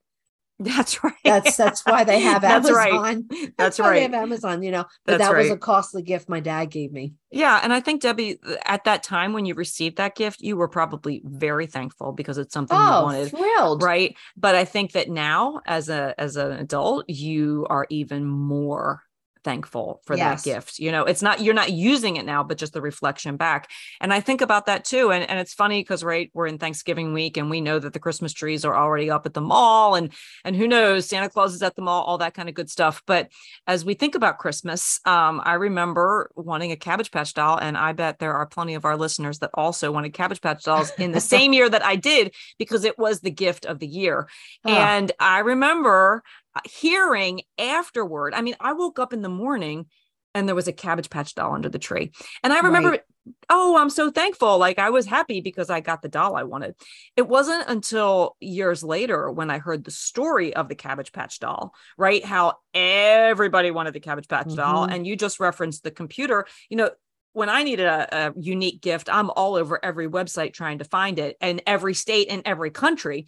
that's 0.66 1.04
right. 1.04 1.14
That's 1.24 1.58
that's 1.58 1.84
why 1.86 2.04
they 2.04 2.20
have 2.20 2.42
that's 2.44 2.68
Amazon. 2.68 3.02
Right. 3.02 3.24
That's, 3.32 3.54
that's 3.58 3.80
why 3.80 3.90
right. 3.90 3.94
they 3.96 4.02
have 4.02 4.14
Amazon, 4.14 4.62
you 4.62 4.72
know. 4.72 4.86
But 5.06 5.18
that's 5.18 5.30
that 5.30 5.38
was 5.38 5.50
right. 5.50 5.56
a 5.56 5.60
costly 5.60 6.02
gift 6.04 6.30
my 6.30 6.40
dad 6.40 6.66
gave 6.70 6.92
me. 6.92 7.14
Yeah, 7.32 7.60
and 7.64 7.74
I 7.74 7.80
think 7.80 8.02
Debbie, 8.02 8.40
at 8.66 8.84
that 8.84 9.04
time 9.04 9.34
when 9.34 9.46
you 9.46 9.56
received 9.56 9.98
that 9.98 10.16
gift, 10.16 10.42
you 10.42 10.58
were 10.58 10.68
probably 10.68 11.22
very 11.26 11.66
thankful 11.66 12.12
because 12.12 12.38
it's 12.38 12.54
something 12.54 12.78
oh, 12.78 13.00
you 13.00 13.04
wanted, 13.04 13.30
thrilled, 13.30 13.82
right? 13.82 14.16
But 14.38 14.56
I 14.56 14.66
think 14.66 14.92
that 14.92 15.10
now, 15.10 15.62
as 15.66 15.90
a 15.90 16.14
as 16.18 16.36
an 16.36 16.52
adult, 16.52 17.10
you 17.10 17.66
are 17.70 17.88
even 17.90 18.26
more 18.26 19.02
thankful 19.44 20.02
for 20.06 20.16
yes. 20.16 20.44
that 20.44 20.50
gift. 20.50 20.80
You 20.80 20.92
know, 20.92 21.04
it's 21.04 21.22
not, 21.22 21.42
you're 21.42 21.54
not 21.54 21.72
using 21.72 22.18
it 22.18 22.26
now, 22.26 22.44
but 22.44 22.58
just 22.58 22.74
the 22.74 22.82
reflection 22.82 23.38
back. 23.38 23.70
And 24.00 24.14
I 24.14 24.20
think 24.20 24.42
about 24.42 24.66
that 24.68 24.86
too. 24.86 25.12
And, 25.12 25.30
and 25.30 25.40
it's 25.40 25.54
funny 25.54 25.82
because, 25.82 26.04
right, 26.04 26.30
we're 26.34 26.48
in 26.48 26.58
Thanksgiving 26.58 27.14
week 27.14 27.38
and 27.38 27.50
we 27.50 27.62
know 27.62 27.80
that 27.80 27.94
the 27.94 28.00
Christmas 28.00 28.34
trees 28.34 28.66
are 28.66 28.76
already 28.76 29.10
up 29.10 29.26
at 29.26 29.34
the 29.34 29.42
mall 29.42 29.96
and, 29.96 30.14
and 30.44 30.56
who 30.56 30.68
knows, 30.68 31.08
Santa 31.08 31.30
Claus 31.30 31.54
is 31.54 31.62
at 31.62 31.76
the 31.76 31.82
mall, 31.82 32.04
all 32.04 32.18
that 32.20 32.34
kind 32.34 32.50
of 32.50 32.56
good 32.56 32.70
stuff. 32.70 33.02
But 33.06 33.30
as 33.68 33.86
we 33.86 33.94
think 33.94 34.16
about 34.16 34.40
Christmas, 34.40 35.00
um, 35.06 35.42
I 35.44 35.54
remember 35.54 36.32
wanting 36.36 36.72
a 36.72 36.76
Cabbage 36.76 37.12
Patch 37.12 37.34
doll. 37.34 37.58
And 37.58 37.78
I 37.78 37.94
bet 37.94 38.20
there 38.20 38.34
are 38.34 38.46
plenty 38.46 38.76
of 38.76 38.86
our 38.86 38.98
listeners 38.98 39.40
that 39.40 39.52
also 39.54 39.92
wanted 39.92 40.14
Cabbage 40.14 40.42
Patch 40.42 40.64
dolls 40.64 40.92
in 40.98 41.12
the 41.12 41.22
same 41.22 41.54
year 41.54 41.70
that 41.70 41.84
I 41.84 41.96
did 41.96 42.34
because 42.58 42.84
it 42.84 42.98
was 42.98 43.22
the 43.22 43.32
gift 43.32 43.66
of 43.66 43.80
the 43.80 43.88
year. 43.88 44.28
Oh. 44.66 44.72
And 44.72 45.12
I 45.20 45.40
remember 45.40 46.24
hearing 46.66 47.42
afterward, 47.58 48.34
I 48.34 48.42
mean, 48.42 48.56
I 48.60 48.74
woke 48.74 49.00
up 49.00 49.14
in 49.14 49.22
the 49.22 49.30
morning 49.30 49.86
and 50.34 50.48
there 50.48 50.56
was 50.56 50.68
a 50.68 50.74
cabbage 50.74 51.10
patch 51.10 51.36
doll 51.36 51.54
under 51.54 51.70
the 51.70 51.80
tree. 51.80 52.12
And 52.44 52.54
I 52.54 52.62
remember, 52.62 52.92
right. 52.92 53.02
oh, 53.50 53.78
I'm 53.78 53.90
so 53.90 54.12
thankful. 54.12 54.58
Like 54.58 54.80
I 54.80 54.90
was 54.90 55.06
happy 55.06 55.42
because 55.42 55.70
I 55.70 55.82
got 55.82 56.02
the 56.02 56.08
doll 56.08 56.36
I 56.36 56.44
wanted. 56.44 56.76
It 57.18 57.28
wasn't 57.28 57.68
until 57.68 58.38
years 58.40 58.84
later 58.84 59.30
when 59.30 59.50
I 59.50 59.60
heard 59.60 59.84
the 59.84 59.92
story 59.92 60.56
of 60.56 60.70
the 60.70 60.76
cabbage 60.76 61.12
patch 61.12 61.40
doll, 61.40 61.74
right? 61.98 62.24
How 62.24 62.56
everybody 62.74 63.72
wanted 63.72 63.94
the 63.94 64.00
cabbage 64.00 64.30
patch 64.30 64.48
mm-hmm. 64.48 64.56
doll. 64.56 64.84
And 64.86 65.06
you 65.06 65.16
just 65.16 65.40
referenced 65.40 65.84
the 65.84 65.92
computer. 65.92 66.46
You 66.70 66.78
know, 66.78 66.92
when 67.34 67.50
I 67.50 67.64
needed 67.64 67.86
a, 67.86 68.28
a, 68.28 68.34
unique 68.40 68.82
gift, 68.82 69.10
I'm 69.12 69.30
all 69.30 69.56
over 69.56 69.84
every 69.84 70.08
website 70.08 70.54
trying 70.54 70.80
to 70.80 70.86
find 70.86 71.20
it 71.20 71.38
and 71.42 71.62
every 71.66 71.94
state 71.94 72.28
and 72.30 72.42
every 72.46 72.72
country 72.72 73.28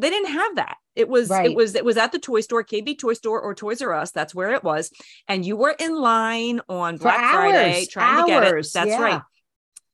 they 0.00 0.10
didn't 0.10 0.32
have 0.32 0.56
that 0.56 0.76
it 0.96 1.08
was 1.08 1.28
right. 1.30 1.46
it 1.46 1.54
was 1.54 1.74
it 1.74 1.84
was 1.84 1.96
at 1.96 2.12
the 2.12 2.18
toy 2.18 2.40
store 2.40 2.64
kb 2.64 2.98
toy 2.98 3.12
store 3.12 3.40
or 3.40 3.54
toys 3.54 3.80
r 3.82 3.92
us 3.94 4.10
that's 4.10 4.34
where 4.34 4.52
it 4.52 4.64
was 4.64 4.90
and 5.28 5.44
you 5.44 5.56
were 5.56 5.74
in 5.78 5.96
line 5.96 6.60
on 6.68 6.96
For 6.96 7.04
black 7.04 7.20
hours, 7.20 7.52
friday 7.52 7.86
trying 7.86 8.16
hours, 8.16 8.24
to 8.24 8.30
get 8.30 8.44
it 8.44 8.72
that's 8.72 8.90
yeah. 8.90 9.02
right 9.02 9.22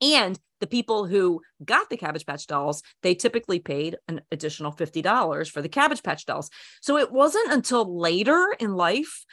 and 0.00 0.38
the 0.60 0.66
people 0.66 1.06
who 1.06 1.42
got 1.64 1.90
the 1.90 1.96
cabbage 1.96 2.26
patch 2.26 2.46
dolls 2.46 2.82
they 3.02 3.14
typically 3.14 3.58
paid 3.58 3.96
an 4.08 4.22
additional 4.32 4.72
$50 4.72 5.50
for 5.50 5.60
the 5.60 5.68
cabbage 5.68 6.02
patch 6.02 6.24
dolls 6.24 6.50
so 6.80 6.96
it 6.96 7.12
wasn't 7.12 7.52
until 7.52 7.98
later 7.98 8.54
in 8.58 8.74
life 8.74 9.24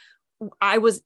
i 0.60 0.78
was 0.78 1.02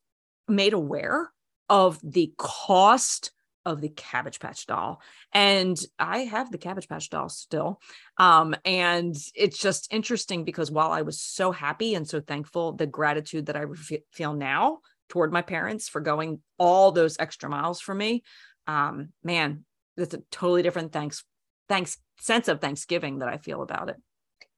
made 0.48 0.72
aware 0.72 1.30
of 1.68 2.00
the 2.02 2.32
cost 2.38 3.30
of 3.68 3.80
the 3.80 3.90
Cabbage 3.90 4.40
Patch 4.40 4.66
doll. 4.66 5.00
And 5.32 5.78
I 5.98 6.20
have 6.20 6.50
the 6.50 6.58
Cabbage 6.58 6.88
Patch 6.88 7.10
doll 7.10 7.28
still. 7.28 7.80
Um, 8.16 8.54
and 8.64 9.16
it's 9.34 9.58
just 9.58 9.92
interesting 9.92 10.44
because 10.44 10.70
while 10.70 10.90
I 10.90 11.02
was 11.02 11.20
so 11.20 11.52
happy 11.52 11.94
and 11.94 12.08
so 12.08 12.20
thankful, 12.20 12.72
the 12.72 12.86
gratitude 12.86 13.46
that 13.46 13.56
I 13.56 13.64
feel 14.12 14.32
now 14.32 14.78
toward 15.08 15.32
my 15.32 15.42
parents 15.42 15.88
for 15.88 16.00
going 16.00 16.40
all 16.58 16.92
those 16.92 17.18
extra 17.18 17.48
miles 17.48 17.80
for 17.80 17.94
me, 17.94 18.22
um, 18.66 19.10
man, 19.22 19.64
it's 19.96 20.14
a 20.14 20.22
totally 20.30 20.62
different 20.62 20.92
thanks, 20.92 21.24
thanks 21.68 21.98
sense 22.20 22.48
of 22.48 22.60
Thanksgiving 22.60 23.18
that 23.18 23.28
I 23.28 23.36
feel 23.36 23.62
about 23.62 23.90
it. 23.90 23.96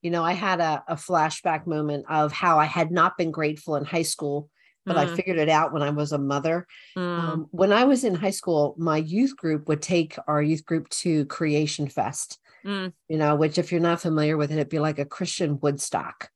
You 0.02 0.11
know, 0.11 0.25
I 0.25 0.33
had 0.33 0.61
a, 0.61 0.83
a 0.88 0.95
flashback 0.95 1.67
moment 1.67 2.07
of 2.09 2.33
how 2.33 2.59
I 2.59 2.64
had 2.64 2.90
not 2.90 3.19
been 3.19 3.31
grateful 3.31 3.76
in 3.76 3.85
high 3.85 4.02
school 4.02 4.49
but 4.87 4.96
mm. 4.96 5.00
I 5.00 5.14
figured 5.14 5.38
it 5.38 5.49
out 5.49 5.72
when 5.72 5.82
I 5.82 5.90
was 5.90 6.12
a 6.12 6.18
mother. 6.18 6.66
Mm. 6.96 7.18
Um, 7.18 7.46
when 7.50 7.72
I 7.72 7.84
was 7.84 8.04
in 8.04 8.14
high 8.14 8.30
school, 8.30 8.75
my 8.78 8.96
youth 8.96 9.37
group 9.37 9.68
would 9.68 9.82
take 9.82 10.16
our 10.26 10.42
youth 10.42 10.64
group 10.64 10.88
to 10.90 11.26
Creation 11.26 11.88
Fest, 11.88 12.38
mm. 12.64 12.92
you 13.08 13.18
know, 13.18 13.37
which, 13.37 13.58
if 13.58 13.70
you're 13.70 13.80
not 13.80 14.00
familiar 14.00 14.37
with 14.37 14.50
it, 14.50 14.54
it'd 14.54 14.68
be 14.68 14.78
like 14.78 14.99
a 14.99 15.04
Christian 15.04 15.58
Woodstock, 15.60 16.30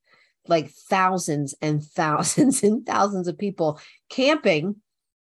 like 0.47 0.71
thousands 0.71 1.55
and 1.63 1.83
thousands 1.97 2.63
and 2.63 2.85
thousands 2.85 3.29
of 3.29 3.39
people 3.39 3.81
camping 4.11 4.77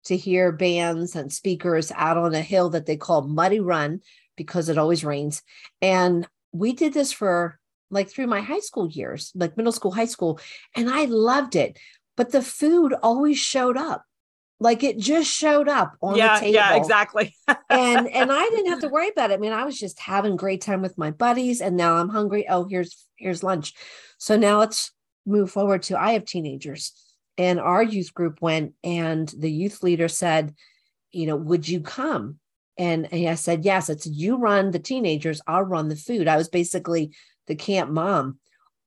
to 0.05 0.17
hear 0.17 0.53
bands 0.53 1.17
and 1.17 1.33
speakers 1.33 1.91
out 1.95 2.17
on 2.17 2.35
a 2.35 2.41
hill 2.41 2.71
that 2.71 2.87
they 2.87 2.97
call 2.97 3.23
Muddy 3.23 3.61
Run 3.61 4.01
because 4.37 4.69
it 4.69 4.79
always 4.79 5.05
rains. 5.05 5.43
And 5.83 6.29
we 6.53 6.73
did 6.73 6.95
this 6.95 7.13
for 7.13 7.59
like 7.91 8.09
through 8.09 8.27
my 8.27 8.41
high 8.41 8.61
school 8.61 8.89
years, 8.89 9.33
like 9.35 9.57
middle 9.57 9.73
school, 9.73 9.93
high 9.93 10.07
school, 10.07 10.41
and 10.75 10.91
I 10.91 11.05
loved 11.05 11.57
it 11.57 11.79
but 12.17 12.33
the 12.33 12.43
food 12.43 12.95
always 13.03 13.39
showed 13.39 13.77
up 13.77 14.05
like 14.59 14.83
it 14.83 14.99
just 14.99 15.31
showed 15.31 15.69
up 15.69 15.97
on 16.01 16.17
yeah, 16.17 16.35
the 16.35 16.41
table. 16.41 16.55
Yeah, 16.55 16.77
exactly. 16.77 17.37
and 17.69 18.09
and 18.09 18.33
I 18.33 18.43
didn't 18.49 18.71
have 18.71 18.81
to 18.81 18.89
worry 18.89 19.11
about 19.11 19.31
it. 19.31 19.35
I 19.35 19.37
mean, 19.37 19.53
I 19.53 19.65
was 19.65 19.79
just 19.79 20.01
having 20.01 20.37
great 20.37 20.63
time 20.63 20.81
with 20.81 20.97
my 20.97 21.11
buddies, 21.11 21.61
and 21.61 21.77
now 21.77 21.97
I'm 21.97 22.09
hungry. 22.09 22.47
Oh, 22.49 22.67
here's 22.67 23.07
here's 23.17 23.43
lunch. 23.43 23.75
So 24.19 24.37
now 24.37 24.59
let's 24.59 24.93
move 25.27 25.51
forward 25.51 25.83
to 25.83 26.01
I 26.01 26.13
have 26.13 26.25
teenagers 26.25 26.93
and 27.39 27.61
our 27.61 27.83
youth 27.83 28.15
group 28.15 28.41
went 28.41 28.75
and 28.83 29.29
the 29.37 29.51
youth 29.51 29.83
leader 29.83 30.09
said, 30.09 30.55
you 31.13 31.27
know, 31.27 31.37
would 31.37 31.69
you 31.69 31.81
come? 31.81 32.39
And, 32.79 33.13
and 33.13 33.29
I 33.29 33.35
said, 33.35 33.65
yes. 33.65 33.89
It's 33.89 34.07
you 34.07 34.37
run 34.37 34.71
the 34.71 34.79
teenagers, 34.79 35.41
I'll 35.47 35.63
run 35.63 35.89
the 35.89 35.97
food. 35.97 36.29
I 36.29 36.37
was 36.37 36.49
basically 36.49 37.13
the 37.47 37.57
camp 37.57 37.91
mom. 37.91 38.39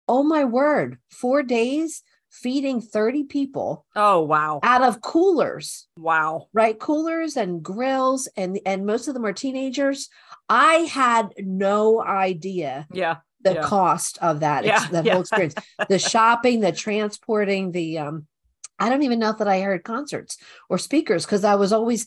Oh 0.07 0.23
my 0.23 0.45
word, 0.45 0.97
four 1.11 1.43
days 1.43 2.01
feeding 2.29 2.81
30 2.81 3.23
people. 3.23 3.85
Oh 3.95 4.21
wow. 4.21 4.59
Out 4.63 4.81
of 4.81 5.01
coolers. 5.01 5.87
Wow. 5.97 6.47
Right? 6.53 6.77
Coolers 6.77 7.37
and 7.37 7.63
grills 7.63 8.27
and 8.37 8.59
and 8.65 8.85
most 8.85 9.07
of 9.07 9.13
them 9.13 9.25
are 9.25 9.33
teenagers. 9.33 10.09
I 10.47 10.73
had 10.91 11.33
no 11.37 12.01
idea. 12.03 12.87
Yeah. 12.91 13.17
The 13.41 13.53
yeah. 13.53 13.63
cost 13.63 14.17
of 14.21 14.41
that, 14.41 14.65
yeah, 14.65 14.85
that 14.87 15.05
yeah. 15.05 15.13
whole 15.13 15.21
experience, 15.21 15.55
the 15.87 15.97
shopping, 16.09 16.59
the 16.59 16.73
transporting, 16.73 17.71
the 17.71 17.99
um, 17.99 18.27
I 18.77 18.89
don't 18.89 19.03
even 19.03 19.19
know 19.19 19.31
that 19.31 19.47
I 19.47 19.61
heard 19.61 19.85
concerts 19.85 20.37
or 20.69 20.77
speakers 20.77 21.25
because 21.25 21.45
I 21.45 21.55
was 21.55 21.71
always 21.71 22.05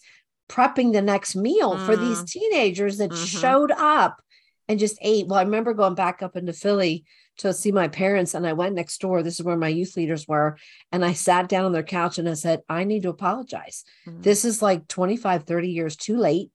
prepping 0.51 0.93
the 0.93 1.01
next 1.01 1.35
meal 1.35 1.77
mm. 1.77 1.87
for 1.87 1.97
these 1.97 2.23
mm. 2.23 2.27
teenagers 2.27 2.99
that 2.99 3.11
mm-hmm. 3.11 3.25
showed 3.25 3.71
up 3.71 4.21
and 4.69 4.79
just 4.79 4.99
ate. 5.01 5.27
Well, 5.27 5.39
I 5.39 5.43
remember 5.43 5.75
going 5.75 5.95
back 5.95 6.23
up 6.23 6.37
into 6.37 6.53
Philly 6.53 7.05
to 7.39 7.53
see 7.53 7.73
my 7.73 7.89
parents 7.89 8.35
and 8.35 8.47
I 8.47 8.53
went 8.53 8.75
next 8.75 9.01
door. 9.01 9.23
This 9.23 9.41
is 9.41 9.45
where 9.45 9.57
my 9.57 9.69
youth 9.69 9.97
leaders 9.97 10.29
were. 10.29 10.57
And 10.91 11.05
I 11.05 11.13
sat 11.13 11.49
down 11.49 11.65
on 11.65 11.73
their 11.73 11.83
couch 11.83 12.19
and 12.19 12.29
I 12.29 12.35
said, 12.35 12.61
I 12.69 12.85
need 12.85 13.03
to 13.03 13.09
apologize. 13.09 13.85
Mm-hmm. 14.07 14.23
This 14.23 14.45
is 14.45 14.63
like 14.63 14.89
25, 14.89 15.45
30 15.45 15.69
years 15.69 15.97
too 15.97 16.17
late. 16.17 16.51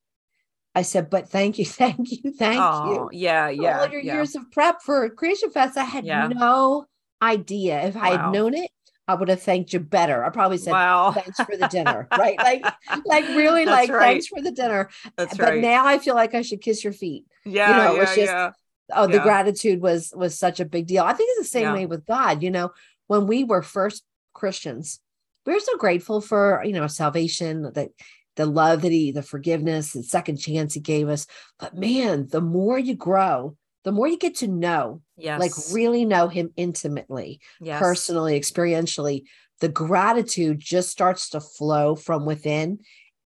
I 0.76 0.84
said, 0.84 1.10
but 1.10 1.30
thank 1.30 1.58
you, 1.58 1.66
thank 1.66 2.12
you, 2.12 2.32
thank 2.32 2.62
oh, 2.62 3.10
you. 3.12 3.20
Yeah, 3.20 3.50
yeah. 3.50 3.82
All 3.82 3.90
your 3.90 4.02
yeah. 4.02 4.14
years 4.16 4.36
of 4.36 4.50
prep 4.52 4.82
for 4.82 5.10
Creation 5.10 5.50
Fest. 5.50 5.78
I 5.78 5.84
had 5.84 6.06
yeah. 6.06 6.28
no 6.28 6.86
idea. 7.22 7.82
If 7.88 7.96
wow. 7.96 8.02
I 8.04 8.10
had 8.12 8.32
known 8.32 8.54
it, 8.54 8.70
I 9.08 9.16
would 9.16 9.30
have 9.30 9.42
thanked 9.42 9.72
you 9.74 9.80
better. 9.80 10.24
I 10.24 10.30
probably 10.30 10.58
said, 10.58 10.72
wow. 10.72 11.12
thanks 11.12 11.40
for 11.40 11.56
the 11.56 11.68
dinner. 11.68 12.08
right. 12.18 12.38
Like, 12.38 13.06
like 13.06 13.28
really 13.30 13.66
That's 13.66 13.88
like, 13.88 13.90
right. 13.90 14.02
thanks 14.14 14.28
for 14.28 14.42
the 14.42 14.52
dinner. 14.52 14.90
That's 15.16 15.38
but 15.38 15.50
right. 15.50 15.62
now 15.62 15.86
I 15.86 15.98
feel 15.98 16.16
like 16.16 16.36
I 16.36 16.42
should 16.42 16.62
kiss 16.62 16.84
your 16.84 16.94
feet. 16.94 17.26
Yeah. 17.46 17.70
You 17.70 17.76
know, 17.84 17.96
yeah, 17.96 18.02
it's 18.02 18.16
just, 18.16 18.32
yeah. 18.32 18.52
oh, 18.94 19.08
the 19.08 19.14
Yeah. 19.16 19.24
gratitude 19.24 19.82
was, 19.82 20.14
was 20.16 20.38
such 20.38 20.60
a 20.60 20.66
big 20.66 20.88
deal. 20.88 21.04
I 21.04 21.14
think 21.14 21.30
it's 21.32 21.48
the 21.48 21.60
same 21.60 21.74
way 21.74 21.86
with 21.86 22.06
God. 22.06 22.44
You 22.44 22.52
know, 22.52 22.72
when 23.08 23.28
we 23.28 23.44
were 23.44 23.62
first 23.62 24.04
Christians, 24.34 25.00
we're 25.46 25.60
so 25.60 25.78
grateful 25.78 26.20
for, 26.20 26.62
you 26.66 26.74
know, 26.74 26.88
salvation, 26.88 27.72
that 27.74 27.90
the 28.36 28.46
love 28.46 28.82
that 28.84 28.92
he, 28.92 29.12
the 29.12 29.24
forgiveness 29.24 29.94
the 29.94 30.04
second 30.04 30.38
chance 30.38 30.74
he 30.74 30.80
gave 30.80 31.10
us. 31.10 31.28
But 31.60 31.76
man, 31.76 32.28
the 32.30 32.42
more 32.42 32.78
you 32.78 32.96
grow, 32.96 33.58
the 33.88 33.94
more 33.94 34.06
you 34.06 34.18
get 34.18 34.36
to 34.36 34.50
know, 34.50 35.02
Yes. 35.16 35.40
like 35.40 35.54
really 35.72 36.04
know 36.04 36.28
him 36.28 36.52
intimately, 36.58 37.40
yes. 37.62 37.80
personally, 37.80 38.38
experientially, 38.38 39.24
the 39.62 39.70
gratitude 39.70 40.60
just 40.60 40.90
starts 40.90 41.30
to 41.30 41.40
flow 41.40 41.96
from 41.96 42.26
within. 42.26 42.80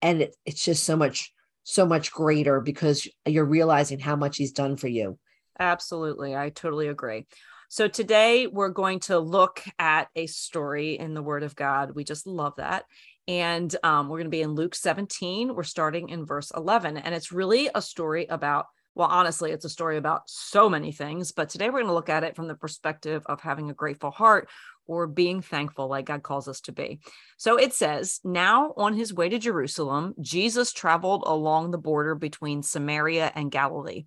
And 0.02 0.24
it, 0.24 0.36
it's 0.48 0.66
just 0.66 0.84
so 0.84 0.98
much, 0.98 1.32
so 1.64 1.86
much 1.86 2.12
greater 2.12 2.60
because 2.60 3.08
you're 3.28 3.46
realizing 3.46 4.00
how 4.00 4.16
much 4.16 4.38
he's 4.38 4.52
done 4.52 4.78
for 4.78 4.88
you. 4.88 5.20
Absolutely. 5.60 6.36
I 6.36 6.50
totally 6.50 6.88
agree. 6.88 7.28
So 7.70 7.88
today 7.88 8.48
we're 8.48 8.70
going 8.70 9.02
to 9.02 9.20
look 9.20 9.64
at 9.78 10.08
a 10.16 10.26
story 10.26 10.98
in 10.98 11.14
the 11.14 11.22
Word 11.22 11.44
of 11.44 11.56
God. 11.56 11.92
We 11.94 12.04
just 12.04 12.26
love 12.26 12.56
that. 12.58 12.86
And 13.28 13.76
um, 13.84 14.10
we're 14.10 14.18
going 14.18 14.32
to 14.32 14.32
be 14.32 14.42
in 14.42 14.56
Luke 14.56 14.74
17. 14.74 15.54
We're 15.54 15.62
starting 15.62 16.10
in 16.10 16.26
verse 16.26 16.52
11. 16.58 16.98
And 16.98 17.14
it's 17.14 17.32
really 17.32 17.70
a 17.76 17.82
story 17.84 18.26
about, 18.26 18.66
well, 18.98 19.10
honestly, 19.10 19.52
it's 19.52 19.64
a 19.64 19.70
story 19.70 19.98
about 19.98 20.24
so 20.26 20.68
many 20.68 20.92
things. 20.92 21.32
But 21.32 21.50
today 21.50 21.68
we're 21.68 21.82
going 21.82 21.86
to 21.86 21.94
look 21.94 22.10
at 22.10 22.24
it 22.24 22.36
from 22.36 22.48
the 22.48 22.56
perspective 22.56 23.22
of 23.28 23.40
having 23.40 23.70
a 23.70 23.76
grateful 23.76 24.10
heart 24.10 24.50
or 24.88 25.06
being 25.06 25.40
thankful 25.40 25.88
like 25.88 26.06
God 26.06 26.24
calls 26.24 26.48
us 26.48 26.62
to 26.62 26.72
be. 26.72 27.00
So 27.38 27.58
it 27.58 27.74
says, 27.74 28.20
Now 28.24 28.74
on 28.76 28.96
his 28.96 29.14
way 29.14 29.30
to 29.30 29.38
Jerusalem, 29.38 30.16
Jesus 30.20 30.74
traveled 30.74 31.24
along 31.28 31.70
the 31.70 31.78
border 31.78 32.16
between 32.16 32.64
Samaria 32.64 33.32
and 33.36 33.52
Galilee. 33.52 34.06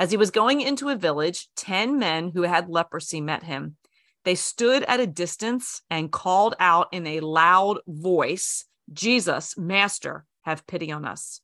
As 0.00 0.10
he 0.10 0.16
was 0.16 0.32
going 0.32 0.60
into 0.60 0.88
a 0.88 0.96
village, 0.96 1.46
10 1.54 2.00
men 2.00 2.32
who 2.34 2.42
had 2.42 2.68
leprosy 2.68 3.20
met 3.20 3.44
him. 3.44 3.76
They 4.24 4.34
stood 4.34 4.82
at 4.84 4.98
a 4.98 5.06
distance 5.06 5.82
and 5.88 6.10
called 6.10 6.56
out 6.58 6.88
in 6.90 7.06
a 7.06 7.20
loud 7.20 7.78
voice, 7.86 8.64
Jesus, 8.92 9.56
Master, 9.56 10.24
have 10.40 10.66
pity 10.66 10.90
on 10.90 11.04
us. 11.04 11.40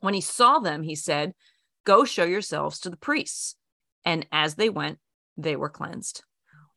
When 0.00 0.14
he 0.14 0.20
saw 0.20 0.58
them, 0.58 0.82
he 0.82 0.94
said, 0.94 1.34
Go 1.90 2.04
show 2.04 2.22
yourselves 2.22 2.78
to 2.78 2.88
the 2.88 2.96
priests. 2.96 3.56
And 4.04 4.24
as 4.30 4.54
they 4.54 4.68
went, 4.68 5.00
they 5.36 5.56
were 5.56 5.68
cleansed. 5.68 6.22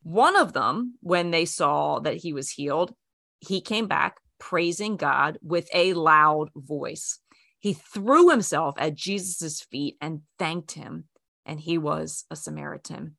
One 0.01 0.36
of 0.36 0.53
them, 0.53 0.96
when 1.01 1.29
they 1.29 1.46
saw 1.46 2.00
that 2.00 2.15
he 2.15 2.34
was 2.34 2.50
healed, 2.50 2.96
he 3.39 3.62
came 3.62 3.86
back 3.86 4.17
praising 4.39 4.98
God 4.98 5.38
with 5.43 5.70
a 5.72 5.93
loud 5.93 6.50
voice. 6.55 7.20
He 7.60 7.74
threw 7.74 8.32
himself 8.32 8.74
at 8.79 8.96
Jesus' 8.96 9.62
feet 9.62 9.98
and 10.01 10.22
thanked 10.39 10.72
him, 10.72 11.03
and 11.46 11.60
he 11.60 11.77
was 11.77 12.25
a 12.32 12.36
Samaritan. 12.36 13.15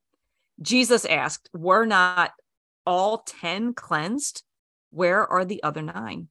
Jesus 0.60 1.04
asked, 1.04 1.48
Were 1.52 1.86
not 1.86 2.32
all 2.84 3.18
10 3.18 3.72
cleansed? 3.72 4.42
Where 4.90 5.24
are 5.24 5.44
the 5.44 5.62
other 5.62 5.82
nine? 5.82 6.26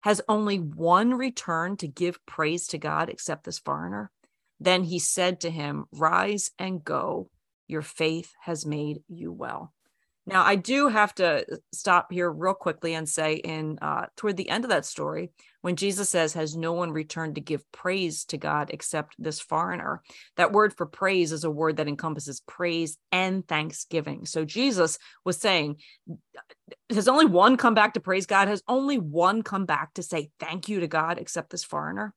Has 0.00 0.22
only 0.30 0.60
one 0.60 1.12
returned 1.12 1.80
to 1.80 1.88
give 1.88 2.24
praise 2.24 2.68
to 2.68 2.78
God 2.78 3.10
except 3.10 3.44
this 3.44 3.58
foreigner? 3.58 4.10
Then 4.64 4.82
he 4.82 4.98
said 4.98 5.40
to 5.40 5.50
him, 5.50 5.84
Rise 5.92 6.50
and 6.58 6.82
go. 6.82 7.28
Your 7.66 7.82
faith 7.82 8.32
has 8.40 8.64
made 8.64 9.02
you 9.08 9.30
well. 9.30 9.74
Now, 10.26 10.42
I 10.42 10.56
do 10.56 10.88
have 10.88 11.14
to 11.16 11.44
stop 11.74 12.10
here 12.10 12.30
real 12.30 12.54
quickly 12.54 12.94
and 12.94 13.06
say, 13.06 13.34
in 13.34 13.78
uh, 13.82 14.06
toward 14.16 14.38
the 14.38 14.48
end 14.48 14.64
of 14.64 14.70
that 14.70 14.86
story, 14.86 15.32
when 15.60 15.76
Jesus 15.76 16.08
says, 16.08 16.32
"Has 16.32 16.56
no 16.56 16.72
one 16.72 16.92
returned 16.92 17.34
to 17.34 17.42
give 17.42 17.70
praise 17.72 18.24
to 18.26 18.38
God 18.38 18.70
except 18.72 19.16
this 19.18 19.38
foreigner?" 19.38 20.02
That 20.36 20.52
word 20.52 20.74
for 20.74 20.86
praise 20.86 21.30
is 21.30 21.44
a 21.44 21.50
word 21.50 21.76
that 21.76 21.88
encompasses 21.88 22.40
praise 22.40 22.96
and 23.12 23.46
thanksgiving. 23.46 24.24
So 24.24 24.46
Jesus 24.46 24.98
was 25.26 25.36
saying, 25.36 25.76
"Has 26.88 27.08
only 27.08 27.26
one 27.26 27.58
come 27.58 27.74
back 27.74 27.92
to 27.94 28.00
praise 28.00 28.24
God? 28.24 28.48
Has 28.48 28.62
only 28.66 28.96
one 28.98 29.42
come 29.42 29.66
back 29.66 29.92
to 29.94 30.02
say 30.02 30.30
thank 30.40 30.70
you 30.70 30.80
to 30.80 30.86
God 30.86 31.18
except 31.18 31.50
this 31.50 31.64
foreigner?" 31.64 32.14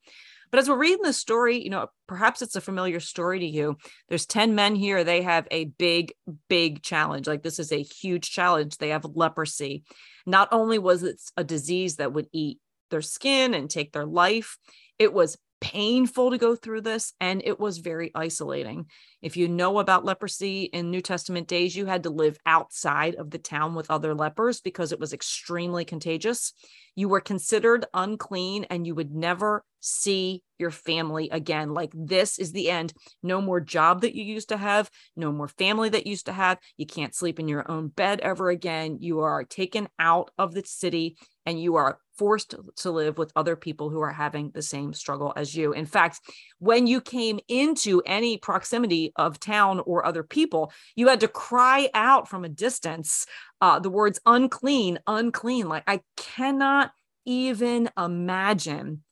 But 0.51 0.59
as 0.59 0.69
we're 0.69 0.77
reading 0.77 1.03
this 1.03 1.17
story, 1.17 1.61
you 1.61 1.69
know, 1.69 1.87
perhaps 2.07 2.41
it's 2.41 2.55
a 2.55 2.61
familiar 2.61 2.99
story 2.99 3.39
to 3.39 3.45
you. 3.45 3.77
There's 4.09 4.25
10 4.25 4.55
men 4.55 4.75
here. 4.75 5.03
They 5.03 5.21
have 5.21 5.47
a 5.51 5.65
big, 5.65 6.13
big 6.47 6.81
challenge. 6.81 7.27
Like 7.27 7.43
this 7.43 7.59
is 7.59 7.71
a 7.71 7.81
huge 7.81 8.31
challenge. 8.31 8.77
They 8.77 8.89
have 8.89 9.05
leprosy. 9.05 9.83
Not 10.25 10.49
only 10.51 10.79
was 10.79 11.03
it 11.03 11.21
a 11.35 11.43
disease 11.43 11.97
that 11.97 12.13
would 12.13 12.27
eat 12.31 12.59
their 12.89 13.01
skin 13.01 13.53
and 13.53 13.69
take 13.69 13.91
their 13.91 14.05
life, 14.05 14.57
it 14.97 15.13
was 15.13 15.37
painful 15.59 16.31
to 16.31 16.37
go 16.37 16.55
through 16.55 16.81
this 16.81 17.13
and 17.19 17.41
it 17.43 17.59
was 17.59 17.79
very 17.79 18.11
isolating. 18.13 18.85
If 19.21 19.37
you 19.37 19.47
know 19.47 19.79
about 19.79 20.05
leprosy 20.05 20.63
in 20.63 20.91
New 20.91 21.01
Testament 21.01 21.47
days, 21.47 21.75
you 21.75 21.85
had 21.85 22.03
to 22.03 22.09
live 22.09 22.37
outside 22.45 23.15
of 23.15 23.31
the 23.31 23.39
town 23.39 23.75
with 23.75 23.89
other 23.89 24.13
lepers 24.13 24.61
because 24.61 24.91
it 24.91 24.99
was 24.99 25.13
extremely 25.13 25.85
contagious. 25.85 26.53
You 26.95 27.09
were 27.09 27.21
considered 27.21 27.85
unclean 27.93 28.65
and 28.69 28.85
you 28.85 28.95
would 28.95 29.13
never 29.13 29.63
see 29.79 30.43
your 30.57 30.71
family 30.71 31.29
again. 31.29 31.73
Like 31.73 31.91
this 31.93 32.39
is 32.39 32.51
the 32.51 32.69
end. 32.69 32.93
No 33.21 33.41
more 33.41 33.59
job 33.59 34.01
that 34.01 34.15
you 34.15 34.23
used 34.23 34.49
to 34.49 34.57
have, 34.57 34.89
no 35.15 35.31
more 35.31 35.47
family 35.47 35.89
that 35.89 36.05
you 36.05 36.11
used 36.11 36.25
to 36.25 36.33
have. 36.33 36.57
You 36.77 36.85
can't 36.85 37.15
sleep 37.15 37.39
in 37.39 37.47
your 37.47 37.69
own 37.69 37.89
bed 37.89 38.19
ever 38.21 38.49
again. 38.49 38.97
You 38.99 39.19
are 39.19 39.43
taken 39.43 39.87
out 39.99 40.31
of 40.37 40.53
the 40.53 40.63
city 40.65 41.17
and 41.47 41.59
you 41.59 41.77
are 41.77 41.97
forced 42.17 42.55
to 42.75 42.91
live 42.91 43.17
with 43.17 43.31
other 43.35 43.55
people 43.55 43.89
who 43.89 44.01
are 44.01 44.11
having 44.11 44.51
the 44.51 44.61
same 44.61 44.91
struggle 44.91 45.31
as 45.37 45.55
you. 45.55 45.71
In 45.71 45.85
fact, 45.85 46.19
when 46.59 46.87
you 46.87 46.99
came 46.99 47.39
into 47.47 48.01
any 48.05 48.37
proximity 48.37 49.13
of 49.15 49.39
town 49.39 49.79
or 49.79 50.05
other 50.05 50.23
people, 50.23 50.73
you 50.95 51.07
had 51.07 51.21
to 51.21 51.29
cry 51.29 51.89
out 51.93 52.27
from 52.27 52.43
a 52.43 52.49
distance 52.49 53.25
uh, 53.61 53.79
the 53.79 53.89
words 53.89 54.19
unclean, 54.25 54.99
unclean. 55.07 55.69
Like 55.69 55.85
I 55.87 56.01
cannot 56.17 56.91
even 57.25 57.89
imagine 57.97 59.03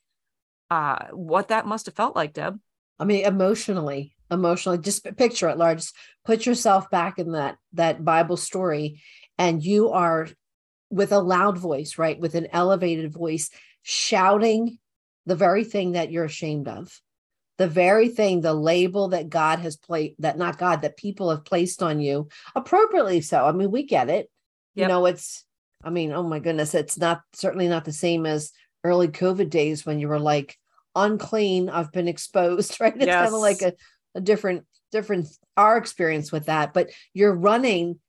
uh, 0.69 1.05
what 1.11 1.47
that 1.47 1.65
must 1.65 1.85
have 1.85 1.95
felt 1.95 2.17
like, 2.17 2.33
Deb. 2.33 2.59
I 2.99 3.05
mean, 3.05 3.25
emotionally, 3.25 4.13
emotionally, 4.29 4.79
just 4.79 5.05
picture 5.15 5.47
it, 5.47 5.57
large. 5.57 5.89
Put 6.25 6.45
yourself 6.45 6.89
back 6.89 7.17
in 7.17 7.31
that 7.31 7.55
that 7.73 8.03
Bible 8.03 8.37
story, 8.37 9.01
and 9.37 9.63
you 9.63 9.91
are 9.91 10.27
with 10.95 11.11
a 11.11 11.19
loud 11.19 11.57
voice, 11.57 11.97
right, 11.97 12.17
with 12.17 12.35
an 12.35 12.47
elevated 12.53 13.11
voice, 13.11 13.49
shouting 13.83 14.79
the 15.25 15.35
very 15.35 15.65
thing 15.65 15.91
that 15.91 16.09
you're 16.09 16.23
ashamed 16.23 16.69
of, 16.69 17.01
the 17.57 17.67
very 17.67 18.07
thing, 18.07 18.39
the 18.39 18.53
label 18.53 19.09
that 19.09 19.29
God 19.29 19.59
has 19.59 19.75
placed, 19.75 20.15
that 20.19 20.37
not 20.37 20.57
God, 20.57 20.83
that 20.83 20.95
people 20.95 21.31
have 21.31 21.43
placed 21.43 21.83
on 21.83 21.99
you, 21.99 22.29
appropriately 22.55 23.19
so. 23.19 23.45
I 23.45 23.51
mean, 23.51 23.71
we 23.71 23.83
get 23.83 24.09
it. 24.09 24.29
You 24.73 24.87
know, 24.87 25.05
it's. 25.05 25.43
I 25.83 25.89
mean, 25.89 26.13
oh 26.13 26.23
my 26.23 26.39
goodness, 26.39 26.73
it's 26.73 26.97
not 26.97 27.21
certainly 27.33 27.67
not 27.67 27.85
the 27.85 27.93
same 27.93 28.25
as 28.25 28.51
early 28.83 29.07
COVID 29.07 29.49
days 29.49 29.85
when 29.85 29.99
you 29.99 30.07
were 30.07 30.19
like 30.19 30.57
unclean. 30.95 31.69
I've 31.69 31.91
been 31.91 32.07
exposed, 32.07 32.77
right? 32.81 32.95
It's 32.95 33.05
kind 33.05 33.27
of 33.27 33.41
like 33.41 33.61
a, 33.61 33.73
a 34.15 34.21
different, 34.21 34.65
different 34.91 35.27
our 35.57 35.77
experience 35.77 36.31
with 36.31 36.45
that. 36.45 36.73
But 36.73 36.89
you're 37.13 37.35
running 37.35 37.99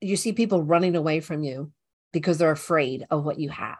you 0.00 0.16
see 0.16 0.32
people 0.32 0.62
running 0.62 0.96
away 0.96 1.20
from 1.20 1.42
you 1.42 1.72
because 2.12 2.38
they're 2.38 2.50
afraid 2.50 3.06
of 3.10 3.24
what 3.24 3.38
you 3.38 3.48
have. 3.50 3.78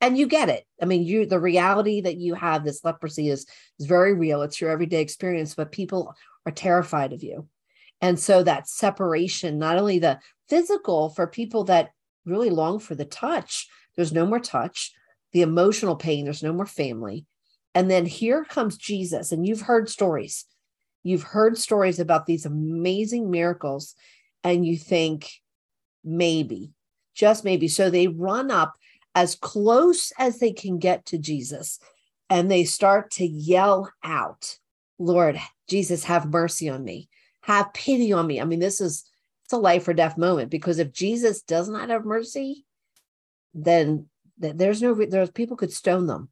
And 0.00 0.16
you 0.16 0.26
get 0.26 0.48
it. 0.48 0.64
I 0.80 0.86
mean 0.86 1.04
you 1.04 1.26
the 1.26 1.40
reality 1.40 2.00
that 2.00 2.16
you 2.16 2.34
have 2.34 2.64
this 2.64 2.84
leprosy 2.84 3.28
is 3.28 3.46
is 3.78 3.86
very 3.86 4.14
real. 4.14 4.42
It's 4.42 4.60
your 4.60 4.70
everyday 4.70 5.00
experience 5.00 5.54
but 5.54 5.72
people 5.72 6.14
are 6.46 6.52
terrified 6.52 7.12
of 7.12 7.22
you. 7.22 7.48
And 8.00 8.18
so 8.18 8.42
that 8.42 8.68
separation 8.68 9.58
not 9.58 9.76
only 9.76 9.98
the 9.98 10.18
physical 10.48 11.10
for 11.10 11.26
people 11.26 11.64
that 11.64 11.90
really 12.24 12.50
long 12.50 12.78
for 12.78 12.94
the 12.94 13.04
touch 13.04 13.68
there's 13.96 14.12
no 14.12 14.26
more 14.26 14.40
touch 14.40 14.92
the 15.32 15.42
emotional 15.42 15.96
pain 15.96 16.24
there's 16.24 16.42
no 16.42 16.52
more 16.52 16.66
family. 16.66 17.26
And 17.74 17.90
then 17.90 18.06
here 18.06 18.44
comes 18.44 18.78
jesus 18.78 19.32
and 19.32 19.46
you've 19.46 19.62
heard 19.62 19.90
stories. 19.90 20.46
You've 21.02 21.22
heard 21.22 21.58
stories 21.58 22.00
about 22.00 22.26
these 22.26 22.46
amazing 22.46 23.30
miracles 23.30 23.94
and 24.42 24.66
you 24.66 24.78
think 24.78 25.30
maybe 26.04 26.72
just 27.14 27.44
maybe 27.44 27.68
so 27.68 27.90
they 27.90 28.06
run 28.08 28.50
up 28.50 28.74
as 29.14 29.34
close 29.34 30.12
as 30.18 30.38
they 30.38 30.52
can 30.52 30.78
get 30.78 31.04
to 31.06 31.18
Jesus 31.18 31.78
and 32.28 32.50
they 32.50 32.64
start 32.64 33.10
to 33.10 33.26
yell 33.26 33.92
out, 34.04 34.58
Lord, 34.98 35.38
Jesus, 35.68 36.04
have 36.04 36.32
mercy 36.32 36.68
on 36.68 36.84
me. 36.84 37.08
Have 37.42 37.74
pity 37.74 38.12
on 38.12 38.26
me. 38.26 38.40
I 38.40 38.44
mean, 38.44 38.60
this 38.60 38.80
is 38.80 39.04
it's 39.44 39.52
a 39.52 39.58
life 39.58 39.88
or 39.88 39.94
death 39.94 40.16
moment 40.16 40.50
because 40.50 40.78
if 40.78 40.92
Jesus 40.92 41.42
does 41.42 41.68
not 41.68 41.90
have 41.90 42.04
mercy, 42.04 42.64
then 43.52 44.06
there's 44.38 44.80
no 44.80 44.94
there's 44.94 45.30
people 45.30 45.56
could 45.56 45.72
stone 45.72 46.06
them, 46.06 46.28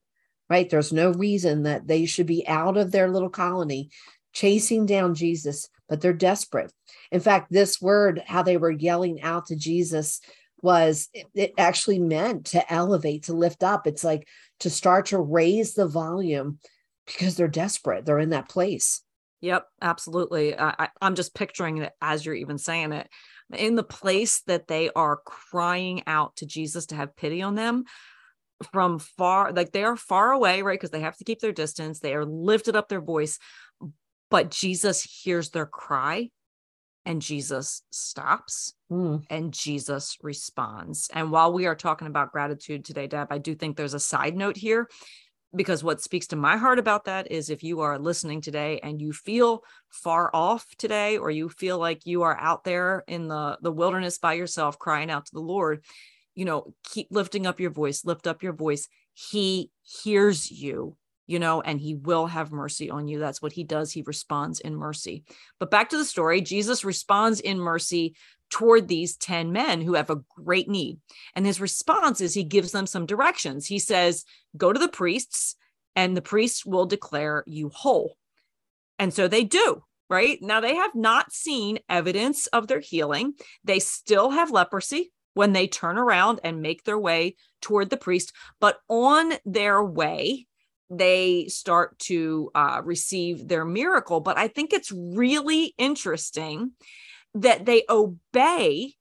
right? 0.49 0.71
There's 0.71 0.93
no 0.93 1.11
reason 1.13 1.65
that 1.65 1.87
they 1.89 2.07
should 2.07 2.27
be 2.27 2.47
out 2.47 2.77
of 2.77 2.93
their 2.93 3.09
little 3.09 3.31
colony 3.31 3.91
chasing 4.33 4.87
down 4.87 5.15
Jesus, 5.15 5.69
but 5.89 6.01
they're 6.01 6.13
desperate. 6.13 6.73
In 7.11 7.21
fact, 7.21 7.51
this 7.51 7.81
word, 7.81 8.23
how 8.27 8.43
they 8.43 8.57
were 8.57 8.71
yelling 8.71 9.23
out 9.23 9.47
to 9.47 9.57
Jesus, 9.57 10.21
was 10.61 11.09
it 11.35 11.53
actually 11.57 11.99
meant 11.99 12.47
to 12.47 12.73
elevate, 12.73 13.25
to 13.25 13.33
lift 13.33 13.63
up. 13.63 13.87
It's 13.87 14.05
like 14.05 14.27
to 14.61 14.71
start 14.71 15.07
to 15.07 15.19
raise 15.19 15.75
the 15.75 15.87
volume 15.87 16.59
because 17.07 17.37
they're 17.37 17.49
desperate. 17.49 18.05
They're 18.05 18.19
in 18.19 18.31
that 18.31 18.49
place. 18.49 19.03
Yep, 19.41 19.67
absolutely. 19.81 20.59
I, 20.59 20.89
I'm 21.01 21.15
just 21.15 21.35
picturing 21.35 21.79
it 21.79 21.93
as 22.03 22.27
you're 22.27 22.35
even 22.35 22.59
saying 22.59 22.93
it. 22.93 23.09
In 23.55 23.77
the 23.77 23.85
place 23.85 24.43
that 24.47 24.67
they 24.67 24.91
are 24.95 25.21
crying 25.25 26.03
out 26.07 26.37
to 26.37 26.47
Jesus 26.47 26.87
to 26.87 26.97
have 26.97 27.17
pity 27.17 27.41
on 27.41 27.55
them 27.55 27.85
from 28.73 28.99
far, 28.99 29.53
like 29.53 29.71
they 29.71 29.85
are 29.85 29.97
far 29.97 30.33
away, 30.33 30.63
right? 30.63 30.79
Because 30.79 30.91
they 30.91 31.01
have 31.01 31.17
to 31.19 31.25
keep 31.25 31.39
their 31.39 31.53
distance. 31.53 32.01
They 32.01 32.15
are 32.15 32.25
lifted 32.25 32.75
up 32.75 32.89
their 32.89 33.01
voice, 33.01 33.39
but 34.31 34.51
Jesus 34.51 35.03
hears 35.03 35.51
their 35.51 35.67
cry 35.67 36.31
and 37.05 37.23
Jesus 37.23 37.83
stops 37.91 38.75
mm. 38.91 39.25
and 39.31 39.53
Jesus 39.53 40.19
responds. 40.23 41.09
And 41.15 41.31
while 41.31 41.53
we 41.53 41.67
are 41.67 41.75
talking 41.75 42.07
about 42.07 42.33
gratitude 42.33 42.85
today, 42.85 43.07
Deb, 43.07 43.29
I 43.31 43.39
do 43.39 43.55
think 43.55 43.77
there's 43.77 43.95
a 43.95 44.01
side 44.01 44.37
note 44.37 44.57
here 44.57 44.89
because 45.57 45.83
what 45.83 46.03
speaks 46.03 46.27
to 46.29 46.37
my 46.37 46.59
heart 46.59 46.79
about 46.79 47.07
that 47.07 47.33
is 47.33 47.49
if 47.49 47.63
you 47.63 47.81
are 47.81 47.99
listening 47.99 48.43
today 48.43 48.81
and 48.83 49.01
you 49.01 49.13
feel 49.15 49.65
far 49.89 50.31
off 50.35 50.67
today 50.77 51.17
or 51.17 51.31
you 51.31 51.49
feel 51.49 51.79
like 51.79 52.05
you 52.05 52.23
are 52.23 52.37
out 52.39 52.65
there 52.65 53.05
in 53.09 53.29
the 53.29 53.57
the 53.63 53.73
wilderness 53.73 54.19
by 54.19 54.35
yourself 54.35 54.79
crying 54.79 55.11
out 55.11 55.25
to 55.25 55.33
the 55.33 55.41
Lord, 55.41 55.85
you 56.35 56.45
know, 56.45 56.75
keep 56.85 57.09
lifting 57.11 57.47
up 57.47 57.61
your 57.61 57.71
voice, 57.71 58.05
lift 58.05 58.27
up 58.27 58.43
your 58.43 58.53
voice. 58.53 58.89
He 59.15 59.71
hears 59.83 60.51
you 60.51 60.97
you 61.29 61.39
know, 61.39 61.61
and 61.61 61.79
he 61.79 61.95
will 61.95 62.27
have 62.27 62.51
mercy 62.51 62.91
on 62.91 63.07
you. 63.07 63.21
That's 63.21 63.41
what 63.41 63.53
he 63.53 63.63
does. 63.63 63.93
He 63.93 64.03
responds 64.03 64.61
in 64.61 64.75
mercy. 64.75 65.25
But 65.61 65.71
back 65.71 65.91
to 65.91 65.99
the 65.99 66.05
story 66.05 66.41
Jesus 66.41 66.85
responds 66.85 67.39
in 67.39 67.61
mercy 67.61 68.17
toward 68.51 68.89
these 68.89 69.15
10 69.17 69.53
men 69.53 69.83
who 69.83 69.93
have 69.95 70.09
a 70.09 70.23
great 70.37 70.69
need. 70.71 70.99
And 71.37 71.45
his 71.45 71.61
response 71.61 72.23
is 72.23 72.33
he 72.33 72.45
gives 72.45 72.73
them 72.73 72.87
some 72.87 73.05
directions. 73.05 73.67
He 73.67 73.79
says, 73.79 74.25
Go 74.57 74.73
to 74.73 74.81
the 74.81 74.89
priests, 74.89 75.55
and 75.95 76.17
the 76.17 76.23
priests 76.23 76.65
will 76.65 76.87
declare 76.87 77.45
you 77.47 77.69
whole. 77.69 78.17
And 78.99 79.13
so 79.13 79.29
they 79.29 79.45
do. 79.45 79.85
Right 80.11 80.39
now, 80.41 80.61
they 80.63 80.77
have 80.77 80.95
not 80.95 81.35
seen 81.35 81.81
evidence 81.91 82.47
of 82.47 82.67
their 82.67 82.81
healing. 82.81 83.35
They 83.65 83.81
still 83.81 84.31
have 84.31 84.51
leprosy 84.51 85.13
when 85.35 85.53
they 85.53 85.67
turn 85.67 85.99
around 85.99 86.41
and 86.43 86.63
make 86.63 86.85
their 86.85 86.99
way 86.99 87.37
toward 87.61 87.91
the 87.91 87.99
priest. 87.99 88.33
But 88.59 88.79
on 88.89 89.35
their 89.45 89.85
way, 89.85 90.47
they 90.91 91.49
start 91.49 91.99
to 91.99 92.51
uh, 92.55 92.81
receive 92.85 93.47
their 93.49 93.65
miracle. 93.65 94.21
But 94.21 94.39
I 94.39 94.49
think 94.49 94.73
it's 94.73 94.93
really 94.93 95.75
interesting 95.79 96.73
that 97.35 97.67
they 97.67 97.85
obey. 97.89 98.95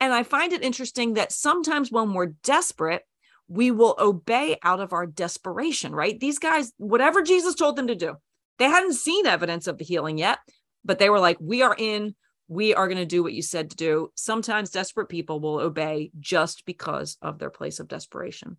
And 0.00 0.12
I 0.12 0.22
find 0.22 0.52
it 0.52 0.64
interesting 0.64 1.14
that 1.14 1.32
sometimes 1.32 1.92
when 1.92 2.14
we're 2.14 2.34
desperate, 2.42 3.02
we 3.48 3.70
will 3.70 3.96
obey 3.98 4.56
out 4.62 4.80
of 4.80 4.92
our 4.92 5.06
desperation, 5.06 5.94
right? 5.94 6.18
These 6.18 6.38
guys, 6.38 6.72
whatever 6.78 7.20
Jesus 7.20 7.54
told 7.54 7.76
them 7.76 7.88
to 7.88 7.94
do, 7.96 8.14
they 8.58 8.66
hadn't 8.66 8.94
seen 8.94 9.26
evidence 9.26 9.66
of 9.66 9.76
the 9.76 9.84
healing 9.84 10.18
yet, 10.18 10.38
but 10.84 10.98
they 10.98 11.10
were 11.10 11.18
like, 11.18 11.36
we 11.40 11.62
are 11.62 11.74
in, 11.76 12.14
we 12.48 12.74
are 12.74 12.86
going 12.86 12.98
to 12.98 13.06
do 13.06 13.22
what 13.22 13.32
you 13.32 13.42
said 13.42 13.70
to 13.70 13.76
do. 13.76 14.10
Sometimes 14.14 14.70
desperate 14.70 15.08
people 15.08 15.40
will 15.40 15.58
obey 15.58 16.10
just 16.18 16.64
because 16.64 17.18
of 17.20 17.38
their 17.38 17.50
place 17.50 17.80
of 17.80 17.88
desperation. 17.88 18.56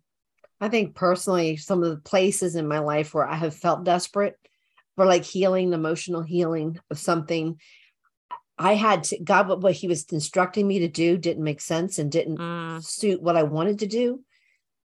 I 0.62 0.68
think 0.68 0.94
personally, 0.94 1.56
some 1.56 1.82
of 1.82 1.90
the 1.90 1.96
places 1.96 2.54
in 2.54 2.68
my 2.68 2.78
life 2.78 3.12
where 3.12 3.26
I 3.26 3.34
have 3.34 3.52
felt 3.52 3.82
desperate 3.82 4.36
for 4.94 5.04
like 5.04 5.24
healing, 5.24 5.72
emotional 5.72 6.22
healing 6.22 6.78
of 6.88 7.00
something, 7.00 7.58
I 8.56 8.74
had 8.74 9.02
to, 9.04 9.18
God, 9.18 9.48
what, 9.48 9.60
what 9.60 9.72
He 9.72 9.88
was 9.88 10.04
instructing 10.12 10.68
me 10.68 10.78
to 10.78 10.88
do 10.88 11.18
didn't 11.18 11.42
make 11.42 11.60
sense 11.60 11.98
and 11.98 12.12
didn't 12.12 12.38
mm. 12.38 12.84
suit 12.84 13.20
what 13.20 13.36
I 13.36 13.42
wanted 13.42 13.80
to 13.80 13.88
do. 13.88 14.20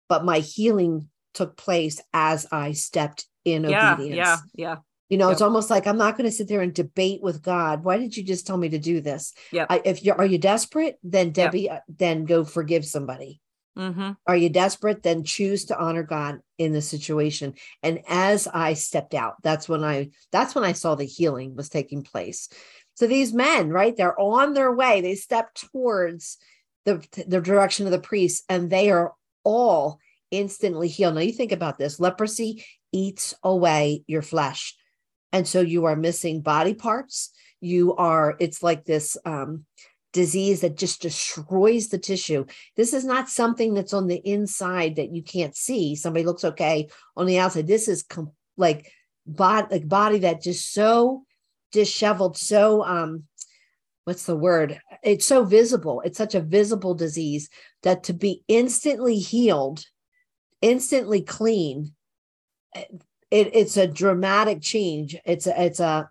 But 0.07 0.23
my 0.23 0.39
healing 0.39 1.09
took 1.33 1.57
place 1.57 2.01
as 2.13 2.47
I 2.53 2.71
stepped 2.71 3.25
in 3.43 3.65
yeah, 3.65 3.95
obedience. 3.95 4.15
Yeah, 4.15 4.38
yeah. 4.55 4.75
You 5.09 5.17
know, 5.17 5.27
yep. 5.27 5.33
it's 5.33 5.41
almost 5.41 5.69
like 5.69 5.88
I'm 5.88 5.97
not 5.97 6.15
going 6.15 6.29
to 6.29 6.35
sit 6.35 6.47
there 6.47 6.61
and 6.61 6.73
debate 6.73 7.21
with 7.21 7.43
God. 7.43 7.83
Why 7.83 7.97
did 7.97 8.15
you 8.15 8.23
just 8.23 8.47
tell 8.47 8.55
me 8.55 8.69
to 8.69 8.79
do 8.79 9.01
this? 9.01 9.33
Yeah. 9.51 9.65
If 9.83 10.05
you're, 10.05 10.15
are 10.15 10.25
you 10.25 10.38
desperate? 10.38 10.95
Then 11.03 11.31
Debbie, 11.31 11.63
yep. 11.63 11.79
Uh, 11.79 11.91
then 11.97 12.23
go 12.23 12.45
forgive 12.45 12.85
somebody. 12.85 13.41
Mm-hmm. 13.77 14.11
Are 14.25 14.35
you 14.38 14.49
desperate? 14.49 15.03
Then 15.03 15.23
choose 15.23 15.65
to 15.65 15.77
honor 15.77 16.03
God 16.03 16.39
in 16.57 16.71
the 16.71 16.81
situation. 16.81 17.55
And 17.83 17.99
as 18.07 18.47
I 18.47 18.73
stepped 18.73 19.13
out, 19.13 19.35
that's 19.43 19.67
when 19.67 19.83
I 19.83 20.11
that's 20.31 20.55
when 20.55 20.63
I 20.63 20.71
saw 20.71 20.95
the 20.95 21.03
healing 21.03 21.55
was 21.55 21.69
taking 21.69 22.03
place. 22.03 22.47
So 22.95 23.07
these 23.07 23.33
men, 23.33 23.69
right, 23.69 23.95
they're 23.95 24.19
on 24.19 24.53
their 24.53 24.71
way. 24.73 25.01
They 25.01 25.15
step 25.15 25.53
towards 25.53 26.38
the 26.85 27.05
the 27.27 27.41
direction 27.41 27.85
of 27.85 27.91
the 27.91 27.99
priest, 27.99 28.45
and 28.47 28.69
they 28.69 28.89
are 28.91 29.13
all 29.43 29.99
instantly 30.31 30.88
healed. 30.88 31.15
Now 31.15 31.21
you 31.21 31.33
think 31.33 31.51
about 31.51 31.77
this: 31.77 31.99
leprosy 31.99 32.63
eats 32.93 33.33
away 33.43 34.05
your 34.07 34.21
flesh, 34.21 34.73
and 35.33 35.45
so 35.45 35.59
you 35.59 35.83
are 35.85 35.97
missing 35.97 36.39
body 36.39 36.73
parts. 36.73 37.31
You 37.59 37.93
are. 37.95 38.38
It's 38.39 38.63
like 38.63 38.85
this. 38.85 39.17
um 39.25 39.65
disease 40.15 40.62
that 40.62 40.78
just 40.78 41.01
destroys 41.01 41.89
the 41.89 41.97
tissue. 41.97 42.45
This 42.78 42.93
is 42.93 43.04
not 43.04 43.28
something 43.28 43.73
that's 43.73 43.93
on 43.93 44.08
the 44.08 44.21
inside 44.25 44.95
that 44.95 45.13
you 45.13 45.21
can't 45.21 45.56
see. 45.56 45.93
Somebody 45.93 46.25
looks 46.25 46.45
okay 46.45 46.88
on 47.17 47.25
the 47.25 47.38
outside. 47.38 47.67
This 47.67 47.89
is 47.89 48.01
com- 48.01 48.32
like 48.56 48.89
body, 49.28 49.67
like 49.69 49.89
body 49.89 50.19
that 50.19 50.41
just 50.41 50.71
so 50.71 51.25
disheveled, 51.73 52.38
so 52.38 52.82
um, 52.86 53.23
what's 54.06 54.25
the 54.25 54.38
word? 54.38 54.80
It's 55.04 55.28
so 55.28 55.43
visible. 55.43 56.01
It's 56.06 56.17
such 56.17 56.34
a 56.34 56.39
visible 56.39 56.95
disease 56.95 57.49
that 57.84 58.06
to 58.06 58.13
be 58.13 58.41
instantly 58.47 59.19
healed, 59.19 59.84
instantly 60.62 61.23
clean, 61.23 61.93
it, 62.73 62.88
it's 63.32 63.75
a 63.75 63.86
dramatic 63.86 64.62
change. 64.62 65.17
It's 65.25 65.45
a, 65.45 65.62
it's 65.62 65.82
a 65.82 66.10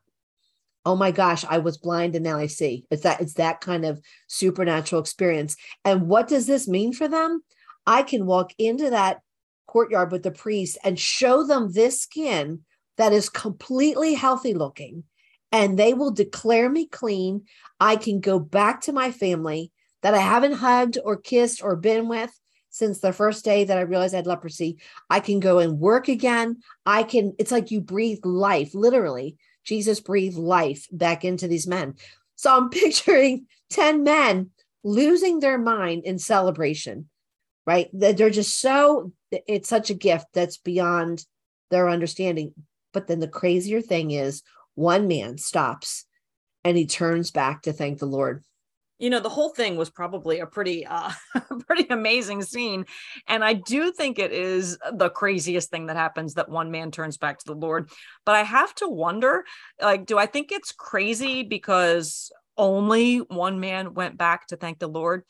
oh 0.84 0.96
my 0.96 1.10
gosh 1.10 1.44
i 1.48 1.58
was 1.58 1.78
blind 1.78 2.14
and 2.14 2.24
now 2.24 2.36
i 2.36 2.46
see. 2.46 2.84
It's 2.90 3.02
that 3.02 3.20
it's 3.20 3.34
that 3.34 3.60
kind 3.60 3.84
of 3.84 4.00
supernatural 4.26 5.00
experience. 5.00 5.56
And 5.84 6.08
what 6.08 6.28
does 6.28 6.46
this 6.46 6.68
mean 6.68 6.92
for 6.92 7.08
them? 7.08 7.42
I 7.86 8.02
can 8.02 8.26
walk 8.26 8.52
into 8.58 8.90
that 8.90 9.20
courtyard 9.66 10.12
with 10.12 10.22
the 10.22 10.30
priest 10.30 10.78
and 10.84 10.98
show 10.98 11.44
them 11.44 11.72
this 11.72 12.00
skin 12.02 12.60
that 12.96 13.12
is 13.12 13.28
completely 13.28 14.14
healthy 14.14 14.54
looking 14.54 15.04
and 15.50 15.78
they 15.78 15.94
will 15.94 16.10
declare 16.10 16.68
me 16.68 16.86
clean. 16.86 17.44
I 17.80 17.96
can 17.96 18.20
go 18.20 18.38
back 18.38 18.82
to 18.82 18.92
my 18.92 19.10
family 19.10 19.72
that 20.02 20.14
i 20.14 20.18
haven't 20.18 20.52
hugged 20.52 20.98
or 21.02 21.16
kissed 21.16 21.62
or 21.62 21.76
been 21.76 22.08
with 22.08 22.30
since 22.74 22.98
the 22.98 23.12
first 23.12 23.44
day 23.44 23.62
that 23.62 23.78
I 23.78 23.82
realized 23.82 24.14
I 24.14 24.18
had 24.18 24.26
leprosy. 24.26 24.80
I 25.08 25.20
can 25.20 25.38
go 25.38 25.60
and 25.60 25.78
work 25.78 26.08
again. 26.08 26.56
I 26.84 27.04
can, 27.04 27.32
it's 27.38 27.52
like 27.52 27.70
you 27.70 27.80
breathe 27.80 28.18
life, 28.24 28.74
literally, 28.74 29.36
Jesus 29.64 30.00
breathed 30.00 30.36
life 30.36 30.86
back 30.92 31.24
into 31.24 31.48
these 31.48 31.66
men. 31.66 31.94
So 32.36 32.56
I'm 32.56 32.70
picturing 32.70 33.46
10 33.70 34.02
men 34.02 34.50
losing 34.82 35.40
their 35.40 35.58
mind 35.58 36.04
in 36.04 36.18
celebration, 36.18 37.08
right? 37.66 37.88
They're 37.92 38.30
just 38.30 38.60
so, 38.60 39.12
it's 39.30 39.68
such 39.68 39.90
a 39.90 39.94
gift 39.94 40.26
that's 40.34 40.58
beyond 40.58 41.24
their 41.70 41.88
understanding. 41.88 42.52
But 42.92 43.06
then 43.06 43.20
the 43.20 43.28
crazier 43.28 43.80
thing 43.80 44.10
is 44.10 44.42
one 44.74 45.08
man 45.08 45.38
stops 45.38 46.04
and 46.64 46.76
he 46.76 46.86
turns 46.86 47.30
back 47.30 47.62
to 47.62 47.72
thank 47.72 47.98
the 47.98 48.06
Lord. 48.06 48.44
You 48.98 49.10
know 49.10 49.20
the 49.20 49.28
whole 49.28 49.50
thing 49.50 49.76
was 49.76 49.90
probably 49.90 50.40
a 50.40 50.46
pretty 50.46 50.86
uh 50.86 51.10
pretty 51.66 51.86
amazing 51.90 52.42
scene 52.42 52.84
and 53.26 53.44
i 53.44 53.52
do 53.52 53.90
think 53.90 54.18
it 54.18 54.32
is 54.32 54.78
the 54.92 55.10
craziest 55.10 55.70
thing 55.70 55.86
that 55.86 55.96
happens 55.96 56.34
that 56.34 56.48
one 56.48 56.70
man 56.70 56.90
turns 56.90 57.16
back 57.16 57.38
to 57.38 57.46
the 57.46 57.54
lord 57.54 57.90
but 58.24 58.34
i 58.34 58.42
have 58.42 58.74
to 58.74 58.88
wonder 58.88 59.44
like 59.80 60.06
do 60.06 60.18
i 60.18 60.26
think 60.26 60.52
it's 60.52 60.72
crazy 60.72 61.42
because 61.42 62.30
only 62.56 63.18
one 63.18 63.58
man 63.58 63.94
went 63.94 64.16
back 64.16 64.46
to 64.46 64.56
thank 64.56 64.78
the 64.78 64.88
lord 64.88 65.24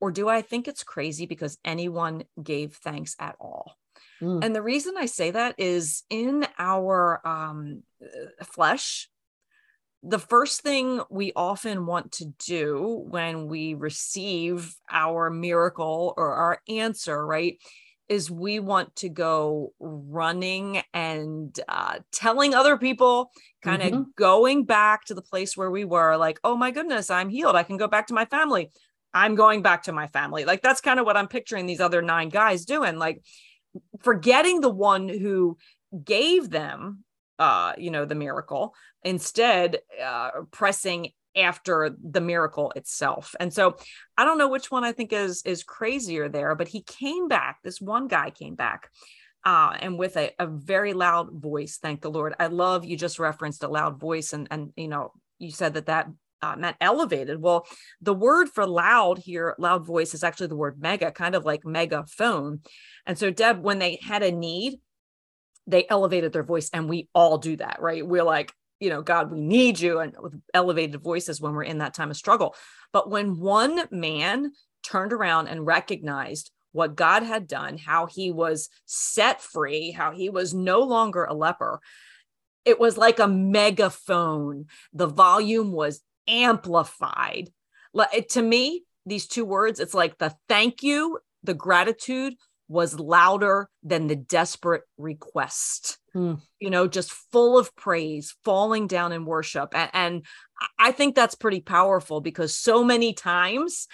or 0.00 0.10
do 0.10 0.28
i 0.28 0.40
think 0.40 0.66
it's 0.66 0.84
crazy 0.84 1.26
because 1.26 1.58
anyone 1.64 2.24
gave 2.42 2.74
thanks 2.76 3.14
at 3.18 3.36
all 3.38 3.76
mm. 4.20 4.42
and 4.42 4.56
the 4.56 4.62
reason 4.62 4.94
i 4.96 5.06
say 5.06 5.30
that 5.30 5.54
is 5.58 6.04
in 6.08 6.46
our 6.58 7.20
um 7.26 7.82
flesh 8.42 9.08
the 10.06 10.18
first 10.18 10.60
thing 10.60 11.00
we 11.10 11.32
often 11.34 11.86
want 11.86 12.12
to 12.12 12.26
do 12.46 13.04
when 13.08 13.48
we 13.48 13.74
receive 13.74 14.76
our 14.90 15.30
miracle 15.30 16.12
or 16.16 16.34
our 16.34 16.60
answer, 16.68 17.24
right, 17.26 17.58
is 18.08 18.30
we 18.30 18.60
want 18.60 18.94
to 18.96 19.08
go 19.08 19.72
running 19.80 20.82
and 20.92 21.58
uh, 21.68 21.98
telling 22.12 22.54
other 22.54 22.76
people, 22.76 23.30
kind 23.62 23.82
of 23.82 23.92
mm-hmm. 23.92 24.02
going 24.16 24.64
back 24.64 25.06
to 25.06 25.14
the 25.14 25.22
place 25.22 25.56
where 25.56 25.70
we 25.70 25.86
were, 25.86 26.16
like, 26.16 26.38
oh 26.44 26.54
my 26.54 26.70
goodness, 26.70 27.08
I'm 27.08 27.30
healed. 27.30 27.56
I 27.56 27.62
can 27.62 27.78
go 27.78 27.88
back 27.88 28.08
to 28.08 28.14
my 28.14 28.26
family. 28.26 28.70
I'm 29.14 29.36
going 29.36 29.62
back 29.62 29.84
to 29.84 29.92
my 29.92 30.08
family. 30.08 30.44
Like, 30.44 30.60
that's 30.60 30.82
kind 30.82 31.00
of 31.00 31.06
what 31.06 31.16
I'm 31.16 31.28
picturing 31.28 31.64
these 31.64 31.80
other 31.80 32.02
nine 32.02 32.28
guys 32.28 32.66
doing, 32.66 32.98
like, 32.98 33.22
forgetting 34.02 34.60
the 34.60 34.70
one 34.70 35.08
who 35.08 35.56
gave 36.04 36.50
them 36.50 37.03
uh 37.38 37.72
you 37.78 37.90
know 37.90 38.04
the 38.04 38.14
miracle 38.14 38.74
instead 39.02 39.78
uh 40.02 40.30
pressing 40.50 41.10
after 41.36 41.90
the 42.00 42.20
miracle 42.20 42.72
itself. 42.76 43.34
And 43.40 43.52
so 43.52 43.76
i 44.16 44.24
don't 44.24 44.38
know 44.38 44.48
which 44.48 44.70
one 44.70 44.84
i 44.84 44.92
think 44.92 45.12
is 45.12 45.42
is 45.44 45.64
crazier 45.64 46.28
there 46.28 46.54
but 46.54 46.68
he 46.68 46.82
came 46.82 47.28
back 47.28 47.58
this 47.64 47.80
one 47.80 48.08
guy 48.08 48.30
came 48.30 48.54
back 48.54 48.88
uh, 49.44 49.76
and 49.80 49.98
with 49.98 50.16
a, 50.16 50.30
a 50.38 50.46
very 50.46 50.94
loud 50.94 51.30
voice 51.32 51.78
thank 51.80 52.00
the 52.00 52.10
lord. 52.10 52.34
I 52.38 52.46
love 52.46 52.84
you 52.84 52.96
just 52.96 53.18
referenced 53.18 53.62
a 53.62 53.68
loud 53.68 54.00
voice 54.00 54.32
and 54.32 54.48
and 54.50 54.72
you 54.76 54.88
know 54.88 55.12
you 55.38 55.50
said 55.50 55.74
that 55.74 55.86
that 55.86 56.08
uh, 56.42 56.56
meant 56.56 56.76
elevated. 56.80 57.40
Well 57.40 57.66
the 58.00 58.14
word 58.14 58.48
for 58.48 58.66
loud 58.66 59.18
here 59.18 59.54
loud 59.58 59.86
voice 59.86 60.14
is 60.14 60.24
actually 60.24 60.48
the 60.48 60.56
word 60.56 60.80
mega 60.80 61.10
kind 61.10 61.34
of 61.34 61.44
like 61.44 61.64
megaphone. 61.64 62.60
And 63.06 63.18
so 63.18 63.30
deb 63.30 63.62
when 63.62 63.78
they 63.78 63.98
had 64.02 64.22
a 64.22 64.32
need 64.32 64.80
they 65.66 65.86
elevated 65.88 66.32
their 66.32 66.42
voice 66.42 66.70
and 66.72 66.88
we 66.88 67.08
all 67.14 67.38
do 67.38 67.56
that 67.56 67.80
right? 67.80 68.06
We're 68.06 68.24
like 68.24 68.52
you 68.80 68.90
know 68.90 69.02
god 69.02 69.30
we 69.30 69.40
need 69.40 69.78
you 69.78 70.00
and 70.00 70.14
with 70.20 70.34
elevated 70.52 71.00
voices 71.00 71.40
when 71.40 71.54
we're 71.54 71.62
in 71.62 71.78
that 71.78 71.94
time 71.94 72.10
of 72.10 72.16
struggle. 72.16 72.54
But 72.92 73.10
when 73.10 73.38
one 73.38 73.84
man 73.90 74.52
turned 74.82 75.12
around 75.12 75.48
and 75.48 75.66
recognized 75.66 76.50
what 76.72 76.96
god 76.96 77.22
had 77.22 77.46
done 77.46 77.78
how 77.78 78.06
he 78.06 78.32
was 78.32 78.68
set 78.84 79.40
free 79.40 79.92
how 79.92 80.10
he 80.10 80.28
was 80.28 80.52
no 80.52 80.80
longer 80.80 81.24
a 81.24 81.32
leper 81.32 81.80
it 82.64 82.80
was 82.80 82.96
like 82.96 83.18
a 83.18 83.28
megaphone. 83.28 84.66
The 84.92 85.06
volume 85.06 85.72
was 85.72 86.00
amplified. 86.26 87.50
To 88.30 88.42
me 88.42 88.84
these 89.06 89.26
two 89.26 89.44
words 89.44 89.80
it's 89.80 89.94
like 89.94 90.18
the 90.18 90.34
thank 90.48 90.82
you 90.82 91.18
the 91.42 91.54
gratitude 91.54 92.34
was 92.68 92.98
louder 92.98 93.68
than 93.82 94.06
the 94.06 94.16
desperate 94.16 94.82
request. 94.96 95.98
Mm. 96.14 96.40
You 96.60 96.70
know, 96.70 96.86
just 96.86 97.10
full 97.10 97.58
of 97.58 97.74
praise, 97.76 98.34
falling 98.44 98.86
down 98.86 99.12
in 99.12 99.24
worship. 99.24 99.74
And, 99.74 99.90
and, 99.92 100.26
I 100.78 100.92
think 100.92 101.14
that's 101.14 101.34
pretty 101.34 101.60
powerful 101.60 102.20
because 102.20 102.56
so 102.56 102.84
many 102.84 103.12
times 103.12 103.88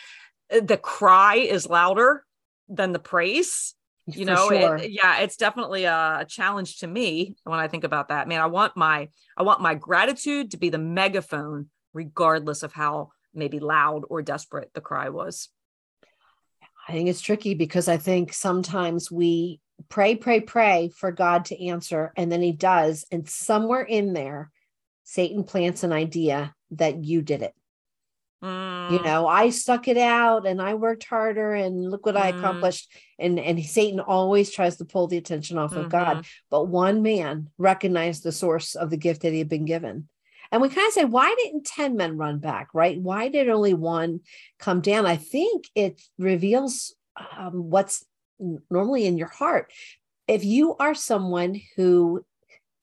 uh, 0.54 0.60
the 0.60 0.76
cry 0.76 1.36
is 1.36 1.68
louder 1.68 2.24
than 2.68 2.92
the 2.92 2.98
praise. 2.98 3.74
You 4.06 4.24
know, 4.24 4.48
sure. 4.48 4.76
it, 4.76 4.90
yeah, 4.90 5.18
it's 5.20 5.36
definitely 5.36 5.84
a 5.84 6.26
challenge 6.28 6.78
to 6.78 6.86
me 6.86 7.34
when 7.44 7.58
I 7.58 7.68
think 7.68 7.84
about 7.84 8.08
that. 8.08 8.28
Man, 8.28 8.40
I 8.40 8.46
want 8.46 8.76
my 8.76 9.08
I 9.36 9.42
want 9.42 9.60
my 9.60 9.74
gratitude 9.74 10.50
to 10.50 10.58
be 10.58 10.68
the 10.68 10.78
megaphone, 10.78 11.70
regardless 11.92 12.62
of 12.62 12.72
how 12.72 13.10
maybe 13.34 13.58
loud 13.58 14.02
or 14.08 14.22
desperate 14.22 14.70
the 14.74 14.80
cry 14.80 15.08
was. 15.08 15.48
I 16.90 16.92
think 16.92 17.08
it's 17.08 17.20
tricky 17.20 17.54
because 17.54 17.86
I 17.86 17.98
think 17.98 18.32
sometimes 18.32 19.12
we 19.12 19.60
pray, 19.88 20.16
pray, 20.16 20.40
pray 20.40 20.90
for 20.96 21.12
God 21.12 21.44
to 21.46 21.66
answer, 21.68 22.12
and 22.16 22.32
then 22.32 22.42
He 22.42 22.50
does. 22.50 23.06
And 23.12 23.28
somewhere 23.28 23.82
in 23.82 24.12
there, 24.12 24.50
Satan 25.04 25.44
plants 25.44 25.84
an 25.84 25.92
idea 25.92 26.52
that 26.72 27.04
you 27.04 27.22
did 27.22 27.42
it. 27.42 27.54
Mm. 28.42 28.90
You 28.90 29.02
know, 29.04 29.28
I 29.28 29.50
stuck 29.50 29.86
it 29.86 29.98
out 29.98 30.48
and 30.48 30.60
I 30.60 30.74
worked 30.74 31.04
harder 31.04 31.54
and 31.54 31.88
look 31.88 32.06
what 32.06 32.16
mm. 32.16 32.22
I 32.22 32.28
accomplished. 32.30 32.90
And 33.20 33.38
and 33.38 33.64
Satan 33.64 34.00
always 34.00 34.50
tries 34.50 34.78
to 34.78 34.84
pull 34.84 35.06
the 35.06 35.18
attention 35.18 35.58
off 35.58 35.70
mm-hmm. 35.70 35.84
of 35.84 35.90
God. 35.90 36.16
Mm-hmm. 36.16 36.28
But 36.50 36.66
one 36.66 37.02
man 37.02 37.50
recognized 37.56 38.24
the 38.24 38.32
source 38.32 38.74
of 38.74 38.90
the 38.90 38.96
gift 38.96 39.22
that 39.22 39.32
he 39.32 39.38
had 39.38 39.48
been 39.48 39.64
given. 39.64 40.08
And 40.52 40.60
we 40.60 40.68
kind 40.68 40.86
of 40.86 40.92
say, 40.92 41.04
why 41.04 41.34
didn't 41.38 41.66
10 41.66 41.96
men 41.96 42.16
run 42.16 42.38
back, 42.38 42.68
right? 42.74 43.00
Why 43.00 43.28
did 43.28 43.48
only 43.48 43.74
one 43.74 44.20
come 44.58 44.80
down? 44.80 45.06
I 45.06 45.16
think 45.16 45.66
it 45.74 46.02
reveals 46.18 46.94
um, 47.36 47.70
what's 47.70 48.04
normally 48.70 49.06
in 49.06 49.16
your 49.16 49.28
heart. 49.28 49.72
If 50.26 50.44
you 50.44 50.76
are 50.76 50.94
someone 50.94 51.60
who 51.76 52.24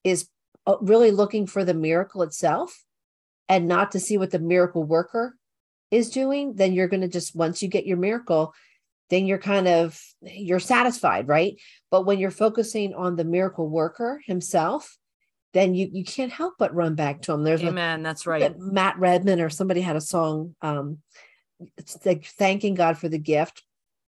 is 0.04 0.30
uh, 0.66 0.78
really 0.82 1.12
looking 1.12 1.46
for 1.46 1.66
the 1.66 1.74
miracle 1.74 2.22
itself 2.22 2.84
and 3.50 3.68
not 3.68 3.92
to 3.92 4.00
see 4.00 4.18
what 4.18 4.32
the 4.32 4.40
miracle 4.40 4.84
worker 4.84 5.36
is 5.92 6.10
doing, 6.10 6.56
then 6.56 6.74
you're 6.74 6.88
going 6.88 7.02
to 7.02 7.08
just, 7.08 7.36
once 7.36 7.62
you 7.62 7.68
get 7.68 7.86
your 7.86 7.98
miracle, 7.98 8.54
then 9.10 9.26
you're 9.26 9.38
kind 9.38 9.68
of 9.68 10.00
you're 10.22 10.60
satisfied 10.60 11.28
right 11.28 11.60
but 11.92 12.06
when 12.06 12.20
you're 12.20 12.32
focusing 12.32 12.94
on 12.94 13.16
the 13.16 13.24
miracle 13.24 13.70
worker 13.70 14.22
himself 14.26 14.98
then 15.58 15.74
you 15.76 15.90
you 15.92 16.04
can't 16.04 16.32
help 16.32 16.54
but 16.60 16.76
run 16.76 16.96
back 16.96 17.24
to 17.24 17.32
them. 17.32 17.44
There's 17.44 17.64
Amen. 17.64 18.02
A, 18.02 18.04
that's 18.04 18.28
right. 18.28 18.58
Matt 18.58 18.98
Redman 19.00 19.42
or 19.42 19.50
somebody 19.50 19.82
had 19.82 19.96
a 19.96 20.02
song 20.02 20.56
um 20.62 21.00
it's 21.78 21.98
like 22.06 22.26
thanking 22.26 22.76
God 22.76 22.98
for 22.98 23.10
the 23.10 23.18
gift, 23.18 23.64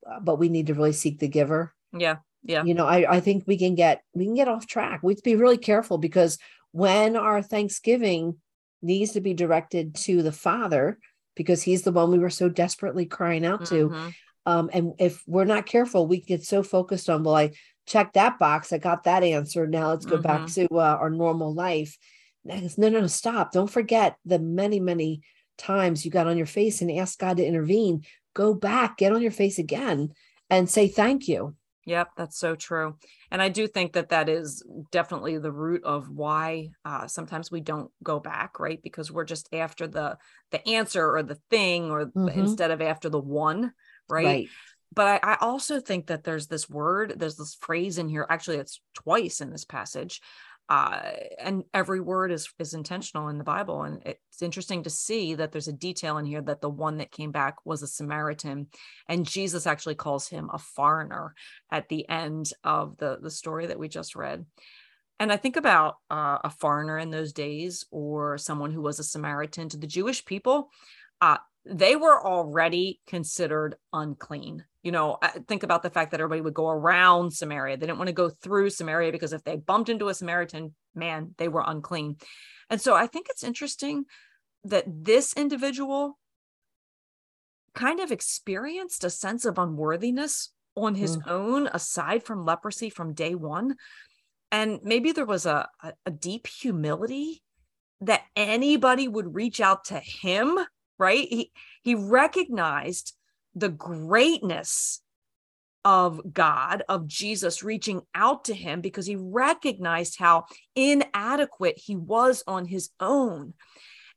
uh, 0.08 0.20
but 0.20 0.38
we 0.38 0.48
need 0.48 0.68
to 0.68 0.74
really 0.74 0.92
seek 0.92 1.18
the 1.18 1.28
giver. 1.28 1.74
Yeah. 1.92 2.16
Yeah. 2.44 2.64
You 2.64 2.74
know, 2.74 2.86
I, 2.86 3.16
I 3.16 3.20
think 3.20 3.44
we 3.46 3.58
can 3.58 3.74
get 3.74 4.02
we 4.14 4.24
can 4.24 4.34
get 4.34 4.48
off 4.48 4.66
track. 4.66 5.00
We 5.02 5.12
have 5.12 5.18
to 5.18 5.24
be 5.24 5.36
really 5.36 5.58
careful 5.58 5.98
because 5.98 6.38
when 6.70 7.16
our 7.16 7.42
Thanksgiving 7.42 8.36
needs 8.80 9.12
to 9.12 9.20
be 9.20 9.34
directed 9.34 9.94
to 9.94 10.22
the 10.22 10.32
Father, 10.32 10.98
because 11.36 11.62
he's 11.62 11.82
the 11.82 11.92
one 11.92 12.10
we 12.10 12.18
were 12.18 12.30
so 12.30 12.48
desperately 12.48 13.06
crying 13.06 13.44
out 13.44 13.66
to. 13.66 13.88
Mm-hmm. 13.88 14.08
Um, 14.44 14.70
and 14.72 14.94
if 14.98 15.22
we're 15.26 15.44
not 15.44 15.66
careful, 15.66 16.06
we 16.06 16.20
get 16.20 16.44
so 16.44 16.64
focused 16.64 17.08
on, 17.08 17.22
well, 17.22 17.36
I 17.36 17.52
check 17.86 18.12
that 18.12 18.38
box. 18.38 18.72
I 18.72 18.78
got 18.78 19.04
that 19.04 19.22
answer. 19.22 19.66
Now 19.66 19.90
let's 19.90 20.06
go 20.06 20.16
mm-hmm. 20.16 20.22
back 20.22 20.48
to 20.52 20.68
uh, 20.72 20.96
our 21.00 21.10
normal 21.10 21.54
life. 21.54 21.96
No, 22.44 22.60
no, 22.76 22.88
no, 22.88 23.06
stop. 23.06 23.52
Don't 23.52 23.70
forget 23.70 24.16
the 24.24 24.38
many, 24.38 24.80
many 24.80 25.22
times 25.58 26.04
you 26.04 26.10
got 26.10 26.26
on 26.26 26.36
your 26.36 26.46
face 26.46 26.80
and 26.80 26.90
asked 26.90 27.18
God 27.18 27.36
to 27.36 27.46
intervene. 27.46 28.02
Go 28.34 28.54
back, 28.54 28.96
get 28.96 29.12
on 29.12 29.22
your 29.22 29.30
face 29.30 29.58
again 29.58 30.10
and 30.50 30.68
say 30.68 30.88
thank 30.88 31.28
you. 31.28 31.54
Yep, 31.84 32.10
that's 32.16 32.38
so 32.38 32.54
true. 32.54 32.96
And 33.30 33.42
I 33.42 33.48
do 33.48 33.66
think 33.66 33.94
that 33.94 34.10
that 34.10 34.28
is 34.28 34.62
definitely 34.92 35.38
the 35.38 35.50
root 35.50 35.82
of 35.82 36.08
why 36.08 36.70
uh, 36.84 37.08
sometimes 37.08 37.50
we 37.50 37.60
don't 37.60 37.90
go 38.04 38.20
back, 38.20 38.60
right? 38.60 38.80
Because 38.82 39.10
we're 39.10 39.24
just 39.24 39.48
after 39.52 39.88
the 39.88 40.16
the 40.52 40.66
answer 40.68 41.16
or 41.16 41.24
the 41.24 41.38
thing, 41.50 41.90
or 41.90 42.06
mm-hmm. 42.06 42.28
instead 42.38 42.70
of 42.70 42.80
after 42.80 43.08
the 43.08 43.20
one, 43.20 43.72
right? 44.08 44.24
right 44.24 44.48
but 44.92 45.06
I, 45.24 45.32
I, 45.32 45.36
also 45.40 45.80
think 45.80 46.08
that 46.08 46.24
there's 46.24 46.48
this 46.48 46.68
word, 46.68 47.14
there's 47.16 47.36
this 47.36 47.54
phrase 47.54 47.98
in 47.98 48.08
here. 48.08 48.26
Actually, 48.28 48.58
it's 48.58 48.80
twice 48.94 49.40
in 49.40 49.50
this 49.50 49.64
passage, 49.64 50.20
uh, 50.68 51.00
and 51.38 51.64
every 51.72 52.00
word 52.00 52.30
is 52.30 52.48
is 52.58 52.74
intentional 52.74 53.28
in 53.28 53.38
the 53.38 53.44
Bible. 53.44 53.82
And 53.82 54.02
it's 54.04 54.42
interesting 54.42 54.82
to 54.82 54.90
see 54.90 55.34
that 55.34 55.52
there's 55.52 55.68
a 55.68 55.72
detail 55.72 56.18
in 56.18 56.26
here 56.26 56.42
that 56.42 56.60
the 56.60 56.68
one 56.68 56.98
that 56.98 57.10
came 57.10 57.32
back 57.32 57.56
was 57.64 57.82
a 57.82 57.86
Samaritan, 57.86 58.68
and 59.08 59.26
Jesus 59.26 59.66
actually 59.66 59.94
calls 59.94 60.28
him 60.28 60.50
a 60.52 60.58
foreigner 60.58 61.34
at 61.70 61.88
the 61.88 62.08
end 62.08 62.50
of 62.62 62.96
the 62.98 63.18
the 63.20 63.30
story 63.30 63.66
that 63.66 63.78
we 63.78 63.88
just 63.88 64.14
read. 64.14 64.44
And 65.18 65.32
I 65.32 65.36
think 65.36 65.56
about 65.56 65.96
uh, 66.10 66.38
a 66.44 66.50
foreigner 66.50 66.98
in 66.98 67.10
those 67.10 67.32
days, 67.32 67.86
or 67.90 68.36
someone 68.36 68.72
who 68.72 68.82
was 68.82 68.98
a 68.98 69.04
Samaritan 69.04 69.68
to 69.70 69.78
the 69.78 69.86
Jewish 69.86 70.24
people. 70.24 70.70
Uh, 71.20 71.38
they 71.64 71.94
were 71.96 72.24
already 72.26 73.00
considered 73.06 73.76
unclean. 73.92 74.64
You 74.82 74.92
know, 74.92 75.18
think 75.46 75.62
about 75.62 75.82
the 75.82 75.90
fact 75.90 76.10
that 76.10 76.20
everybody 76.20 76.40
would 76.40 76.54
go 76.54 76.68
around 76.68 77.32
Samaria. 77.32 77.76
They 77.76 77.86
didn't 77.86 77.98
want 77.98 78.08
to 78.08 78.14
go 78.14 78.28
through 78.28 78.70
Samaria 78.70 79.12
because 79.12 79.32
if 79.32 79.44
they 79.44 79.56
bumped 79.56 79.88
into 79.88 80.08
a 80.08 80.14
Samaritan 80.14 80.74
man, 80.94 81.34
they 81.38 81.48
were 81.48 81.62
unclean. 81.64 82.16
And 82.68 82.80
so 82.80 82.94
I 82.94 83.06
think 83.06 83.26
it's 83.28 83.44
interesting 83.44 84.04
that 84.64 84.84
this 84.86 85.34
individual 85.34 86.18
kind 87.74 88.00
of 88.00 88.10
experienced 88.10 89.04
a 89.04 89.10
sense 89.10 89.44
of 89.44 89.58
unworthiness 89.58 90.50
on 90.74 90.94
his 90.94 91.16
mm. 91.16 91.22
own, 91.26 91.68
aside 91.72 92.24
from 92.24 92.44
leprosy 92.44 92.90
from 92.90 93.14
day 93.14 93.34
one. 93.34 93.76
And 94.50 94.80
maybe 94.82 95.12
there 95.12 95.26
was 95.26 95.46
a, 95.46 95.68
a, 95.82 95.92
a 96.06 96.10
deep 96.10 96.46
humility 96.46 97.42
that 98.00 98.22
anybody 98.34 99.06
would 99.06 99.34
reach 99.34 99.60
out 99.60 99.84
to 99.86 99.98
him 99.98 100.58
right? 101.02 101.26
He 101.28 101.50
he 101.82 101.94
recognized 101.96 103.14
the 103.54 103.68
greatness 103.68 105.00
of 105.84 106.20
God, 106.32 106.82
of 106.88 107.06
Jesus 107.06 107.62
reaching 107.62 108.02
out 108.14 108.44
to 108.44 108.54
him 108.54 108.80
because 108.80 109.06
he 109.06 109.16
recognized 109.16 110.18
how 110.18 110.44
inadequate 110.76 111.76
he 111.76 111.96
was 111.96 112.44
on 112.46 112.66
his 112.66 112.90
own. 113.00 113.54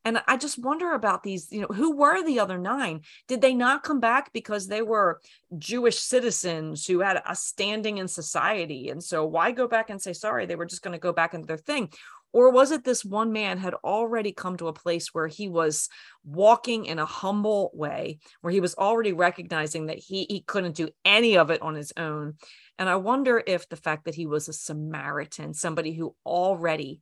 And 0.05 0.21
I 0.27 0.37
just 0.37 0.59
wonder 0.59 0.93
about 0.93 1.23
these, 1.23 1.51
you 1.51 1.61
know, 1.61 1.67
who 1.67 1.95
were 1.95 2.23
the 2.23 2.39
other 2.39 2.59
nine? 2.59 3.01
Did 3.27 3.41
they 3.41 3.55
not 3.55 3.81
come 3.81 3.99
back 3.99 4.31
because 4.33 4.67
they 4.67 4.83
were 4.83 5.19
Jewish 5.57 5.97
citizens 5.97 6.85
who 6.85 6.99
had 6.99 7.23
a 7.25 7.35
standing 7.35 7.97
in 7.97 8.07
society? 8.07 8.89
And 8.89 9.03
so 9.03 9.25
why 9.25 9.51
go 9.51 9.67
back 9.67 9.89
and 9.89 9.99
say 9.99 10.13
sorry? 10.13 10.45
They 10.45 10.55
were 10.55 10.67
just 10.67 10.83
going 10.83 10.93
to 10.93 10.99
go 10.99 11.11
back 11.11 11.33
into 11.33 11.47
their 11.47 11.57
thing. 11.57 11.89
Or 12.35 12.51
was 12.51 12.71
it 12.71 12.83
this 12.83 13.05
one 13.05 13.31
man 13.31 13.57
had 13.57 13.75
already 13.75 14.33
come 14.33 14.57
to 14.57 14.67
a 14.67 14.73
place 14.73 15.13
where 15.13 15.27
he 15.27 15.47
was 15.47 15.87
walking 16.25 16.83
in 16.83 16.99
a 16.99 17.05
humble 17.05 17.71
way, 17.73 18.19
where 18.41 18.51
he 18.51 18.59
was 18.59 18.75
already 18.75 19.13
recognizing 19.13 19.85
that 19.85 19.99
he, 19.99 20.25
he 20.29 20.41
couldn't 20.41 20.75
do 20.75 20.89
any 21.05 21.37
of 21.37 21.49
it 21.49 21.61
on 21.61 21.75
his 21.75 21.93
own? 21.95 22.33
And 22.77 22.89
I 22.89 22.97
wonder 22.97 23.41
if 23.47 23.69
the 23.69 23.77
fact 23.77 24.03
that 24.03 24.15
he 24.15 24.25
was 24.25 24.49
a 24.49 24.53
Samaritan, 24.53 25.53
somebody 25.53 25.93
who 25.93 26.13
already 26.25 26.99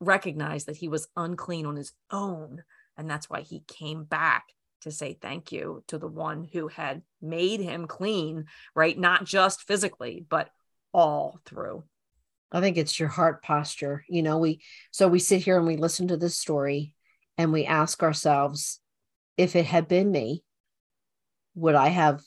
recognized 0.00 0.68
that 0.68 0.78
he 0.78 0.88
was 0.88 1.08
unclean 1.14 1.66
on 1.66 1.76
his 1.76 1.92
own, 2.10 2.62
and 2.96 3.10
that's 3.10 3.28
why 3.28 3.42
he 3.42 3.64
came 3.68 4.04
back 4.04 4.46
to 4.80 4.90
say 4.90 5.18
thank 5.20 5.52
you 5.52 5.84
to 5.88 5.98
the 5.98 6.08
one 6.08 6.42
who 6.42 6.68
had 6.68 7.02
made 7.20 7.60
him 7.60 7.86
clean, 7.86 8.46
right? 8.74 8.98
Not 8.98 9.26
just 9.26 9.64
physically, 9.64 10.24
but 10.26 10.48
all 10.94 11.38
through. 11.44 11.84
I 12.54 12.60
think 12.60 12.76
it's 12.76 13.00
your 13.00 13.08
heart 13.08 13.42
posture. 13.42 14.04
You 14.08 14.22
know, 14.22 14.38
we 14.38 14.60
so 14.92 15.08
we 15.08 15.18
sit 15.18 15.42
here 15.42 15.58
and 15.58 15.66
we 15.66 15.76
listen 15.76 16.08
to 16.08 16.16
this 16.16 16.38
story 16.38 16.94
and 17.36 17.52
we 17.52 17.66
ask 17.66 18.02
ourselves, 18.02 18.80
if 19.36 19.56
it 19.56 19.66
had 19.66 19.88
been 19.88 20.10
me, 20.12 20.44
would 21.56 21.74
I 21.74 21.88
have 21.88 22.22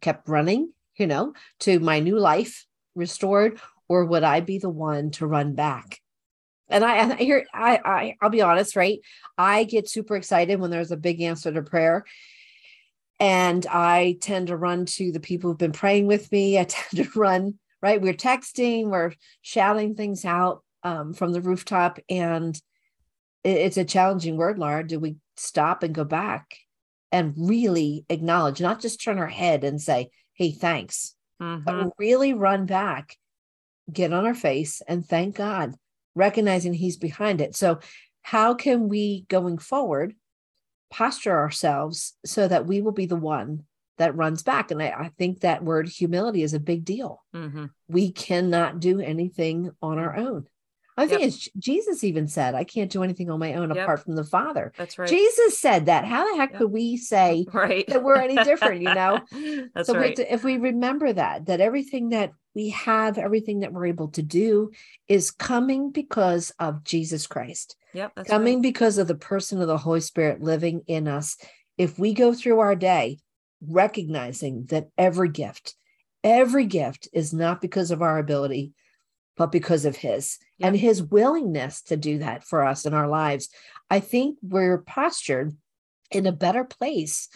kept 0.00 0.28
running, 0.28 0.72
you 0.96 1.08
know, 1.08 1.34
to 1.60 1.80
my 1.80 1.98
new 1.98 2.18
life 2.18 2.64
restored, 2.94 3.60
or 3.88 4.04
would 4.04 4.22
I 4.22 4.40
be 4.40 4.58
the 4.58 4.70
one 4.70 5.10
to 5.12 5.26
run 5.26 5.56
back? 5.56 5.98
And 6.68 6.84
I, 6.84 7.10
I 7.10 7.14
hear, 7.16 7.44
I, 7.52 7.80
I, 7.84 8.16
I'll 8.20 8.30
be 8.30 8.42
honest, 8.42 8.76
right? 8.76 9.00
I 9.36 9.64
get 9.64 9.88
super 9.88 10.14
excited 10.14 10.60
when 10.60 10.70
there's 10.70 10.92
a 10.92 10.96
big 10.96 11.20
answer 11.20 11.52
to 11.52 11.62
prayer. 11.62 12.04
And 13.18 13.66
I 13.66 14.16
tend 14.20 14.46
to 14.46 14.56
run 14.56 14.86
to 14.86 15.10
the 15.10 15.18
people 15.18 15.50
who've 15.50 15.58
been 15.58 15.72
praying 15.72 16.06
with 16.06 16.30
me. 16.30 16.58
I 16.58 16.64
tend 16.68 17.04
to 17.04 17.18
run 17.18 17.58
right? 17.82 18.00
We're 18.00 18.14
texting, 18.14 18.88
we're 18.88 19.12
shouting 19.42 19.94
things 19.94 20.24
out 20.24 20.62
um, 20.82 21.12
from 21.12 21.32
the 21.32 21.40
rooftop, 21.40 21.98
and 22.08 22.56
it, 23.44 23.56
it's 23.56 23.76
a 23.76 23.84
challenging 23.84 24.36
word, 24.36 24.58
Laura. 24.58 24.86
Do 24.86 24.98
we 24.98 25.16
stop 25.36 25.82
and 25.82 25.94
go 25.94 26.04
back 26.04 26.56
and 27.12 27.34
really 27.36 28.04
acknowledge, 28.08 28.60
not 28.60 28.80
just 28.80 29.02
turn 29.02 29.18
our 29.18 29.26
head 29.26 29.64
and 29.64 29.80
say, 29.80 30.10
hey, 30.34 30.52
thanks, 30.52 31.14
mm-hmm. 31.42 31.64
but 31.64 31.92
really 31.98 32.32
run 32.32 32.66
back, 32.66 33.16
get 33.92 34.12
on 34.12 34.26
our 34.26 34.34
face, 34.34 34.82
and 34.86 35.04
thank 35.04 35.36
God, 35.36 35.74
recognizing 36.14 36.74
He's 36.74 36.96
behind 36.96 37.40
it. 37.40 37.56
So, 37.56 37.80
how 38.22 38.54
can 38.54 38.88
we 38.88 39.24
going 39.28 39.56
forward 39.58 40.14
posture 40.90 41.36
ourselves 41.36 42.14
so 42.26 42.46
that 42.46 42.66
we 42.66 42.82
will 42.82 42.92
be 42.92 43.06
the 43.06 43.16
one 43.16 43.64
that 44.00 44.16
runs 44.16 44.42
back. 44.42 44.70
And 44.70 44.82
I, 44.82 44.88
I 44.88 45.10
think 45.18 45.40
that 45.40 45.62
word 45.62 45.86
humility 45.86 46.42
is 46.42 46.54
a 46.54 46.58
big 46.58 46.86
deal. 46.86 47.22
Mm-hmm. 47.34 47.66
We 47.86 48.12
cannot 48.12 48.80
do 48.80 48.98
anything 48.98 49.70
on 49.82 49.98
our 49.98 50.16
own. 50.16 50.46
I 50.96 51.06
think 51.06 51.20
yep. 51.20 51.28
it's 51.28 51.48
Jesus 51.58 52.02
even 52.02 52.26
said, 52.26 52.54
I 52.54 52.64
can't 52.64 52.90
do 52.90 53.02
anything 53.02 53.30
on 53.30 53.38
my 53.38 53.54
own 53.54 53.74
yep. 53.74 53.84
apart 53.84 54.04
from 54.04 54.16
the 54.16 54.24
Father. 54.24 54.72
That's 54.76 54.98
right. 54.98 55.08
Jesus 55.08 55.58
said 55.58 55.86
that. 55.86 56.06
How 56.06 56.30
the 56.30 56.38
heck 56.38 56.52
yep. 56.52 56.60
could 56.60 56.72
we 56.72 56.96
say 56.96 57.46
right. 57.52 57.86
that 57.88 58.02
we're 58.02 58.16
any 58.16 58.36
different, 58.36 58.80
you 58.80 58.92
know? 58.92 59.20
That's 59.74 59.88
so 59.88 59.94
right. 59.94 60.16
to, 60.16 60.32
if 60.32 60.44
we 60.44 60.56
remember 60.56 61.12
that, 61.12 61.46
that 61.46 61.60
everything 61.60 62.08
that 62.10 62.32
we 62.54 62.70
have, 62.70 63.18
everything 63.18 63.60
that 63.60 63.72
we're 63.72 63.86
able 63.86 64.08
to 64.08 64.22
do 64.22 64.70
is 65.08 65.30
coming 65.30 65.90
because 65.90 66.52
of 66.58 66.84
Jesus 66.84 67.26
Christ. 67.26 67.76
Yep. 67.92 68.26
coming 68.26 68.56
right. 68.56 68.62
because 68.62 68.96
of 68.98 69.08
the 69.08 69.14
person 69.14 69.60
of 69.60 69.68
the 69.68 69.78
Holy 69.78 70.00
Spirit 70.00 70.40
living 70.40 70.82
in 70.86 71.06
us. 71.06 71.36
If 71.76 71.98
we 71.98 72.14
go 72.14 72.32
through 72.32 72.60
our 72.60 72.76
day 72.76 73.18
recognizing 73.66 74.66
that 74.66 74.88
every 74.96 75.28
gift, 75.28 75.74
every 76.24 76.66
gift 76.66 77.08
is 77.12 77.32
not 77.32 77.60
because 77.60 77.90
of 77.90 78.02
our 78.02 78.18
ability, 78.18 78.72
but 79.36 79.52
because 79.52 79.84
of 79.84 79.96
His 79.96 80.38
yep. 80.58 80.68
and 80.68 80.76
His 80.76 81.02
willingness 81.02 81.82
to 81.82 81.96
do 81.96 82.18
that 82.18 82.44
for 82.44 82.64
us 82.64 82.86
in 82.86 82.94
our 82.94 83.08
lives. 83.08 83.48
I 83.90 84.00
think 84.00 84.38
we're 84.42 84.78
postured 84.78 85.56
in 86.10 86.26
a 86.26 86.32
better 86.32 86.64
place 86.64 87.28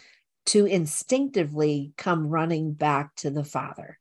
to 0.47 0.67
instinctively 0.67 1.93
come 1.97 2.29
running 2.29 2.73
back 2.73 3.15
to 3.17 3.31
the 3.31 3.45
Father. 3.45 3.99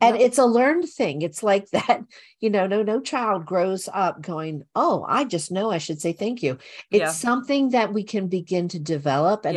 And 0.00 0.16
it's 0.16 0.38
a 0.38 0.44
learned 0.44 0.88
thing. 0.88 1.22
It's 1.22 1.42
like 1.42 1.70
that, 1.70 2.02
you 2.40 2.50
know, 2.50 2.66
no, 2.66 2.82
no 2.82 3.00
child 3.00 3.46
grows 3.46 3.88
up 3.92 4.20
going, 4.20 4.64
Oh, 4.74 5.04
I 5.08 5.24
just 5.24 5.50
know 5.50 5.70
I 5.70 5.78
should 5.78 6.00
say 6.00 6.12
thank 6.12 6.42
you. 6.42 6.58
It's 6.90 7.00
yeah. 7.00 7.10
something 7.10 7.70
that 7.70 7.92
we 7.92 8.02
can 8.02 8.28
begin 8.28 8.68
to 8.68 8.78
develop 8.78 9.46
and 9.46 9.54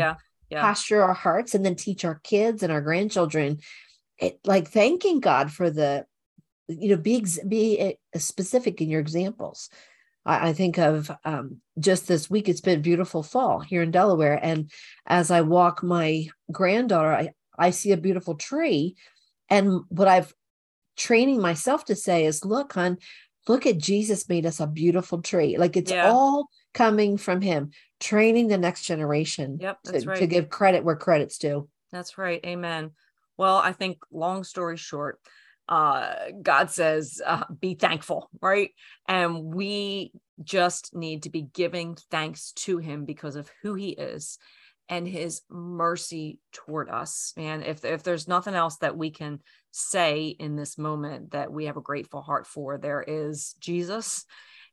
yeah. 0.50 0.62
posture 0.62 1.04
our 1.04 1.14
hearts 1.14 1.56
and 1.56 1.66
then 1.66 1.76
teach 1.76 2.06
our 2.06 2.20
kids 2.24 2.64
and 2.64 2.72
our 2.72 2.82
grandchildren 2.82 3.60
it, 4.18 4.40
like 4.46 4.68
thanking 4.68 5.20
god 5.20 5.52
for 5.52 5.70
the 5.70 6.06
you 6.68 6.90
know 6.90 6.98
be 6.98 7.26
be 7.48 7.80
eh, 7.80 7.94
specific 8.18 8.82
in 8.82 8.90
your 8.90 9.00
examples. 9.00 9.70
I, 10.26 10.50
I 10.50 10.54
think 10.54 10.78
of 10.78 11.10
um, 11.26 11.62
just 11.80 12.08
this 12.08 12.30
week 12.30 12.50
it's 12.50 12.62
been 12.62 12.82
beautiful 12.82 13.24
fall 13.24 13.60
here 13.60 13.82
in 13.82 13.92
delaware 13.92 14.40
and 14.42 14.70
as 15.08 15.32
i 15.32 15.42
walk 15.42 15.82
my 15.84 16.28
granddaughter 16.52 17.14
i, 17.14 17.30
I 17.58 17.72
see 17.72 17.92
a 17.92 17.98
beautiful 17.98 18.36
tree 18.36 18.96
and 19.50 19.82
what 19.90 20.08
i've 20.08 20.34
training 20.98 21.42
myself 21.42 21.86
to 21.86 21.96
say 21.96 22.26
is 22.26 22.44
look 22.44 22.74
hon 22.74 22.98
look 23.48 23.66
at 23.66 23.78
jesus 23.78 24.30
made 24.30 24.46
us 24.46 24.60
a 24.60 24.68
beautiful 24.68 25.22
tree. 25.22 25.58
Like 25.58 25.76
it's 25.76 25.92
yeah. 25.92 26.10
all 26.10 26.48
coming 26.74 27.18
from 27.18 27.42
him 27.42 27.72
training 28.00 28.48
the 28.48 28.58
next 28.58 28.84
generation 28.84 29.58
yep, 29.60 29.82
to, 29.84 30.00
right. 30.08 30.20
to 30.20 30.28
give 30.28 30.50
credit 30.50 30.84
where 30.84 30.96
credit's 30.96 31.38
due. 31.38 31.68
That's 31.92 32.18
right. 32.18 32.40
Amen. 32.46 32.92
Well, 33.38 33.58
I 33.58 33.74
think 33.74 34.00
long 34.12 34.44
story 34.44 34.78
short, 34.78 35.20
uh, 35.68 36.14
God 36.42 36.72
says, 36.72 37.22
uh, 37.26 37.44
be 37.60 37.76
thankful, 37.76 38.30
right? 38.42 38.72
And 39.08 39.54
we 39.54 40.12
just 40.44 40.96
need 40.96 41.24
to 41.24 41.30
be 41.30 41.44
giving 41.44 41.98
thanks 42.10 42.52
to 42.54 42.78
him 42.78 43.06
because 43.06 43.36
of 43.36 43.52
who 43.62 43.76
he 43.76 43.90
is 43.90 44.38
and 44.88 45.08
his 45.08 45.42
mercy 45.50 46.40
toward 46.52 46.90
us. 46.90 47.34
Man, 47.38 47.62
if, 47.62 47.86
if 47.86 48.04
there's 48.04 48.28
nothing 48.28 48.56
else 48.56 48.78
that 48.78 48.98
we 48.98 49.12
can 49.12 49.40
say 49.72 50.28
in 50.28 50.56
this 50.56 50.78
moment 50.78 51.32
that 51.32 51.52
we 51.52 51.66
have 51.66 51.78
a 51.78 51.82
grateful 51.82 52.22
heart 52.22 52.48
for, 52.48 52.78
there 52.78 53.04
is 53.06 53.56
Jesus 53.60 54.26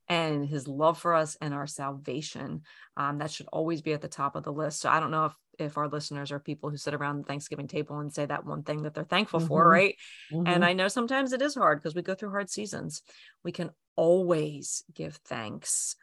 and 0.08 0.46
his 0.46 0.68
love 0.68 0.98
for 0.98 1.14
us 1.14 1.36
and 1.40 1.52
our 1.52 1.66
salvation. 1.66 2.62
Um, 2.96 3.18
that 3.18 3.30
should 3.30 3.48
always 3.52 3.82
be 3.82 3.92
at 3.92 4.00
the 4.00 4.08
top 4.08 4.36
of 4.36 4.44
the 4.44 4.52
list. 4.52 4.80
So 4.80 4.90
I 4.90 5.00
don't 5.00 5.10
know 5.10 5.26
if 5.26 5.34
if 5.58 5.78
our 5.78 5.88
listeners 5.88 6.32
are 6.32 6.38
people 6.38 6.68
who 6.68 6.76
sit 6.76 6.92
around 6.92 7.16
the 7.16 7.24
Thanksgiving 7.24 7.66
table 7.66 7.98
and 7.98 8.12
say 8.12 8.26
that 8.26 8.44
one 8.44 8.62
thing 8.62 8.82
that 8.82 8.92
they're 8.92 9.04
thankful 9.04 9.40
mm-hmm. 9.40 9.48
for, 9.48 9.66
right? 9.66 9.96
Mm-hmm. 10.30 10.46
And 10.46 10.64
I 10.64 10.74
know 10.74 10.88
sometimes 10.88 11.32
it 11.32 11.40
is 11.40 11.54
hard 11.54 11.78
because 11.78 11.94
we 11.94 12.02
go 12.02 12.14
through 12.14 12.30
hard 12.30 12.50
seasons. 12.50 13.00
We 13.42 13.52
can 13.52 13.70
always 13.96 14.84
give 14.92 15.16
thanks 15.24 15.96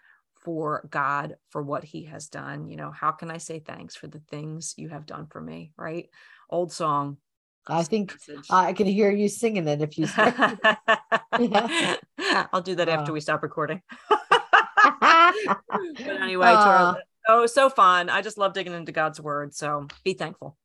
for 0.43 0.87
God 0.89 1.35
for 1.49 1.61
what 1.61 1.83
he 1.83 2.05
has 2.05 2.27
done. 2.27 2.67
You 2.67 2.77
know, 2.77 2.91
how 2.91 3.11
can 3.11 3.29
I 3.29 3.37
say 3.37 3.59
thanks 3.59 3.95
for 3.95 4.07
the 4.07 4.21
things 4.31 4.73
you 4.75 4.89
have 4.89 5.05
done 5.05 5.27
for 5.27 5.39
me, 5.39 5.71
right? 5.77 6.09
Old 6.49 6.71
song, 6.71 7.17
I 7.65 7.83
think 7.83 8.13
I 8.49 8.73
can 8.73 8.87
hear 8.87 9.09
you 9.09 9.29
singing 9.29 9.67
it 9.67 9.81
if 9.81 9.97
you. 9.97 10.07
I'll 12.53 12.61
do 12.61 12.75
that 12.75 12.89
after 12.89 13.11
we 13.13 13.21
stop 13.21 13.43
recording. 13.43 13.81
but 15.01 15.33
anyway, 15.99 16.47
uh. 16.47 16.95
oh, 17.27 17.45
so 17.45 17.69
fun! 17.69 18.09
I 18.09 18.21
just 18.21 18.37
love 18.37 18.53
digging 18.53 18.73
into 18.73 18.91
God's 18.91 19.19
word. 19.19 19.53
So 19.53 19.87
be 20.03 20.13
thankful. 20.13 20.57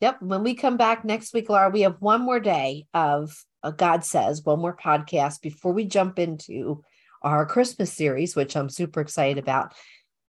Yep. 0.00 0.22
When 0.22 0.42
we 0.42 0.54
come 0.54 0.76
back 0.76 1.04
next 1.04 1.32
week, 1.32 1.48
Laura, 1.48 1.70
we 1.70 1.82
have 1.82 1.96
one 2.00 2.22
more 2.22 2.40
day 2.40 2.86
of 2.92 3.32
uh, 3.62 3.70
God 3.70 4.04
says, 4.04 4.44
one 4.44 4.58
more 4.58 4.76
podcast 4.76 5.40
before 5.40 5.72
we 5.72 5.84
jump 5.84 6.18
into 6.18 6.82
our 7.22 7.46
Christmas 7.46 7.92
series, 7.92 8.34
which 8.34 8.56
I'm 8.56 8.68
super 8.68 9.00
excited 9.00 9.38
about. 9.38 9.74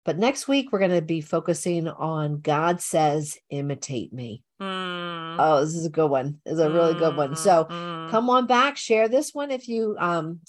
But 0.04 0.18
next 0.18 0.46
week, 0.46 0.72
we're 0.72 0.80
going 0.80 0.90
to 0.90 1.00
be 1.00 1.20
focusing 1.20 1.88
on 1.88 2.40
God 2.40 2.80
says, 2.80 3.38
imitate 3.50 4.12
me. 4.12 4.42
Mm. 4.60 5.36
Oh, 5.38 5.64
this 5.64 5.74
is 5.74 5.86
a 5.86 5.90
good 5.90 6.10
one. 6.10 6.40
Is 6.44 6.58
a 6.58 6.70
really 6.70 6.94
good 6.94 7.16
one. 7.16 7.36
So 7.36 7.64
mm. 7.64 8.10
come 8.10 8.28
on 8.28 8.46
back, 8.46 8.76
share 8.76 9.08
this 9.08 9.32
one 9.32 9.50
if 9.50 9.68
you 9.68 9.96
um, 9.98 10.40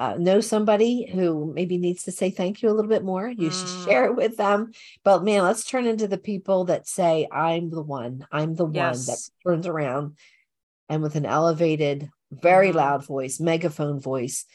uh, 0.00 0.16
know 0.18 0.40
somebody 0.40 1.06
who 1.12 1.52
maybe 1.54 1.76
needs 1.76 2.04
to 2.04 2.10
say 2.10 2.30
thank 2.30 2.62
you 2.62 2.70
a 2.70 2.72
little 2.72 2.88
bit 2.88 3.04
more. 3.04 3.28
You 3.28 3.50
mm. 3.50 3.52
should 3.52 3.84
share 3.84 4.06
it 4.06 4.16
with 4.16 4.38
them. 4.38 4.72
But 5.04 5.22
man, 5.22 5.42
let's 5.42 5.64
turn 5.64 5.86
into 5.86 6.08
the 6.08 6.18
people 6.18 6.64
that 6.64 6.88
say, 6.88 7.28
I'm 7.30 7.68
the 7.68 7.82
one. 7.82 8.26
I'm 8.32 8.54
the 8.54 8.66
yes. 8.66 9.06
one 9.06 9.06
that 9.06 9.20
turns 9.44 9.66
around 9.66 10.16
and 10.88 11.02
with 11.02 11.16
an 11.16 11.26
elevated, 11.26 12.10
very 12.32 12.68
mm-hmm. 12.68 12.78
loud 12.78 13.04
voice, 13.04 13.38
megaphone 13.40 14.00
voice, 14.00 14.46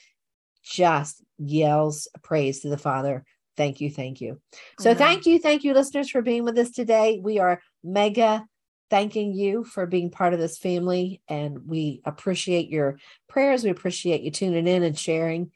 just 0.63 1.23
yells 1.37 2.07
praise 2.23 2.61
to 2.61 2.69
the 2.69 2.77
Father 2.77 3.23
thank 3.57 3.79
you, 3.81 3.89
thank 3.89 4.19
you. 4.19 4.41
So 4.79 4.93
thank 4.93 5.25
you, 5.25 5.39
thank 5.39 5.63
you, 5.63 5.73
listeners, 5.73 6.09
for 6.09 6.21
being 6.21 6.43
with 6.43 6.57
us 6.57 6.71
today. 6.71 7.21
We 7.23 7.39
are 7.39 7.61
mega 7.83 8.45
thanking 8.89 9.33
you 9.33 9.63
for 9.63 9.85
being 9.85 10.09
part 10.09 10.33
of 10.33 10.39
this 10.39 10.57
family, 10.57 11.21
and 11.27 11.67
we 11.67 12.01
appreciate 12.05 12.69
your 12.69 12.97
prayers. 13.27 13.63
We 13.63 13.69
appreciate 13.69 14.21
you 14.21 14.31
tuning 14.31 14.67
in 14.67 14.83
and 14.83 14.97
sharing. 14.97 15.51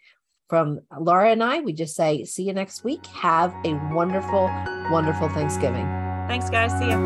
From 0.49 0.79
Laura 0.99 1.31
and 1.31 1.43
I, 1.43 1.59
we 1.59 1.73
just 1.73 1.95
say, 1.95 2.25
see 2.25 2.43
you 2.43 2.53
next 2.53 2.83
week. 2.83 3.05
Have 3.07 3.53
a 3.65 3.73
wonderful, 3.93 4.49
wonderful 4.89 5.29
Thanksgiving. 5.29 5.85
Thanks, 6.27 6.49
guys. 6.49 6.71
See 6.79 6.89
you. 6.89 6.97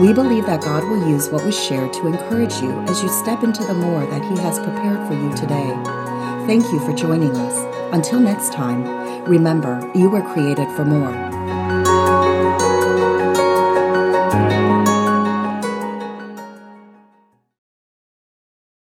We 0.00 0.12
believe 0.12 0.46
that 0.46 0.62
God 0.62 0.82
will 0.84 1.08
use 1.08 1.28
what 1.28 1.44
was 1.44 1.58
shared 1.58 1.92
to 1.94 2.06
encourage 2.08 2.54
you 2.60 2.72
as 2.82 3.02
you 3.02 3.08
step 3.08 3.44
into 3.44 3.62
the 3.62 3.74
more 3.74 4.04
that 4.06 4.22
He 4.24 4.42
has 4.42 4.58
prepared 4.58 5.06
for 5.06 5.14
you 5.14 5.36
today. 5.36 5.70
Thank 6.46 6.64
you 6.72 6.80
for 6.80 6.92
joining 6.92 7.36
us. 7.36 7.94
Until 7.94 8.18
next 8.18 8.52
time, 8.52 8.84
remember, 9.24 9.88
you 9.94 10.10
were 10.10 10.22
created 10.22 10.68
for 10.74 10.84
more. 10.84 11.29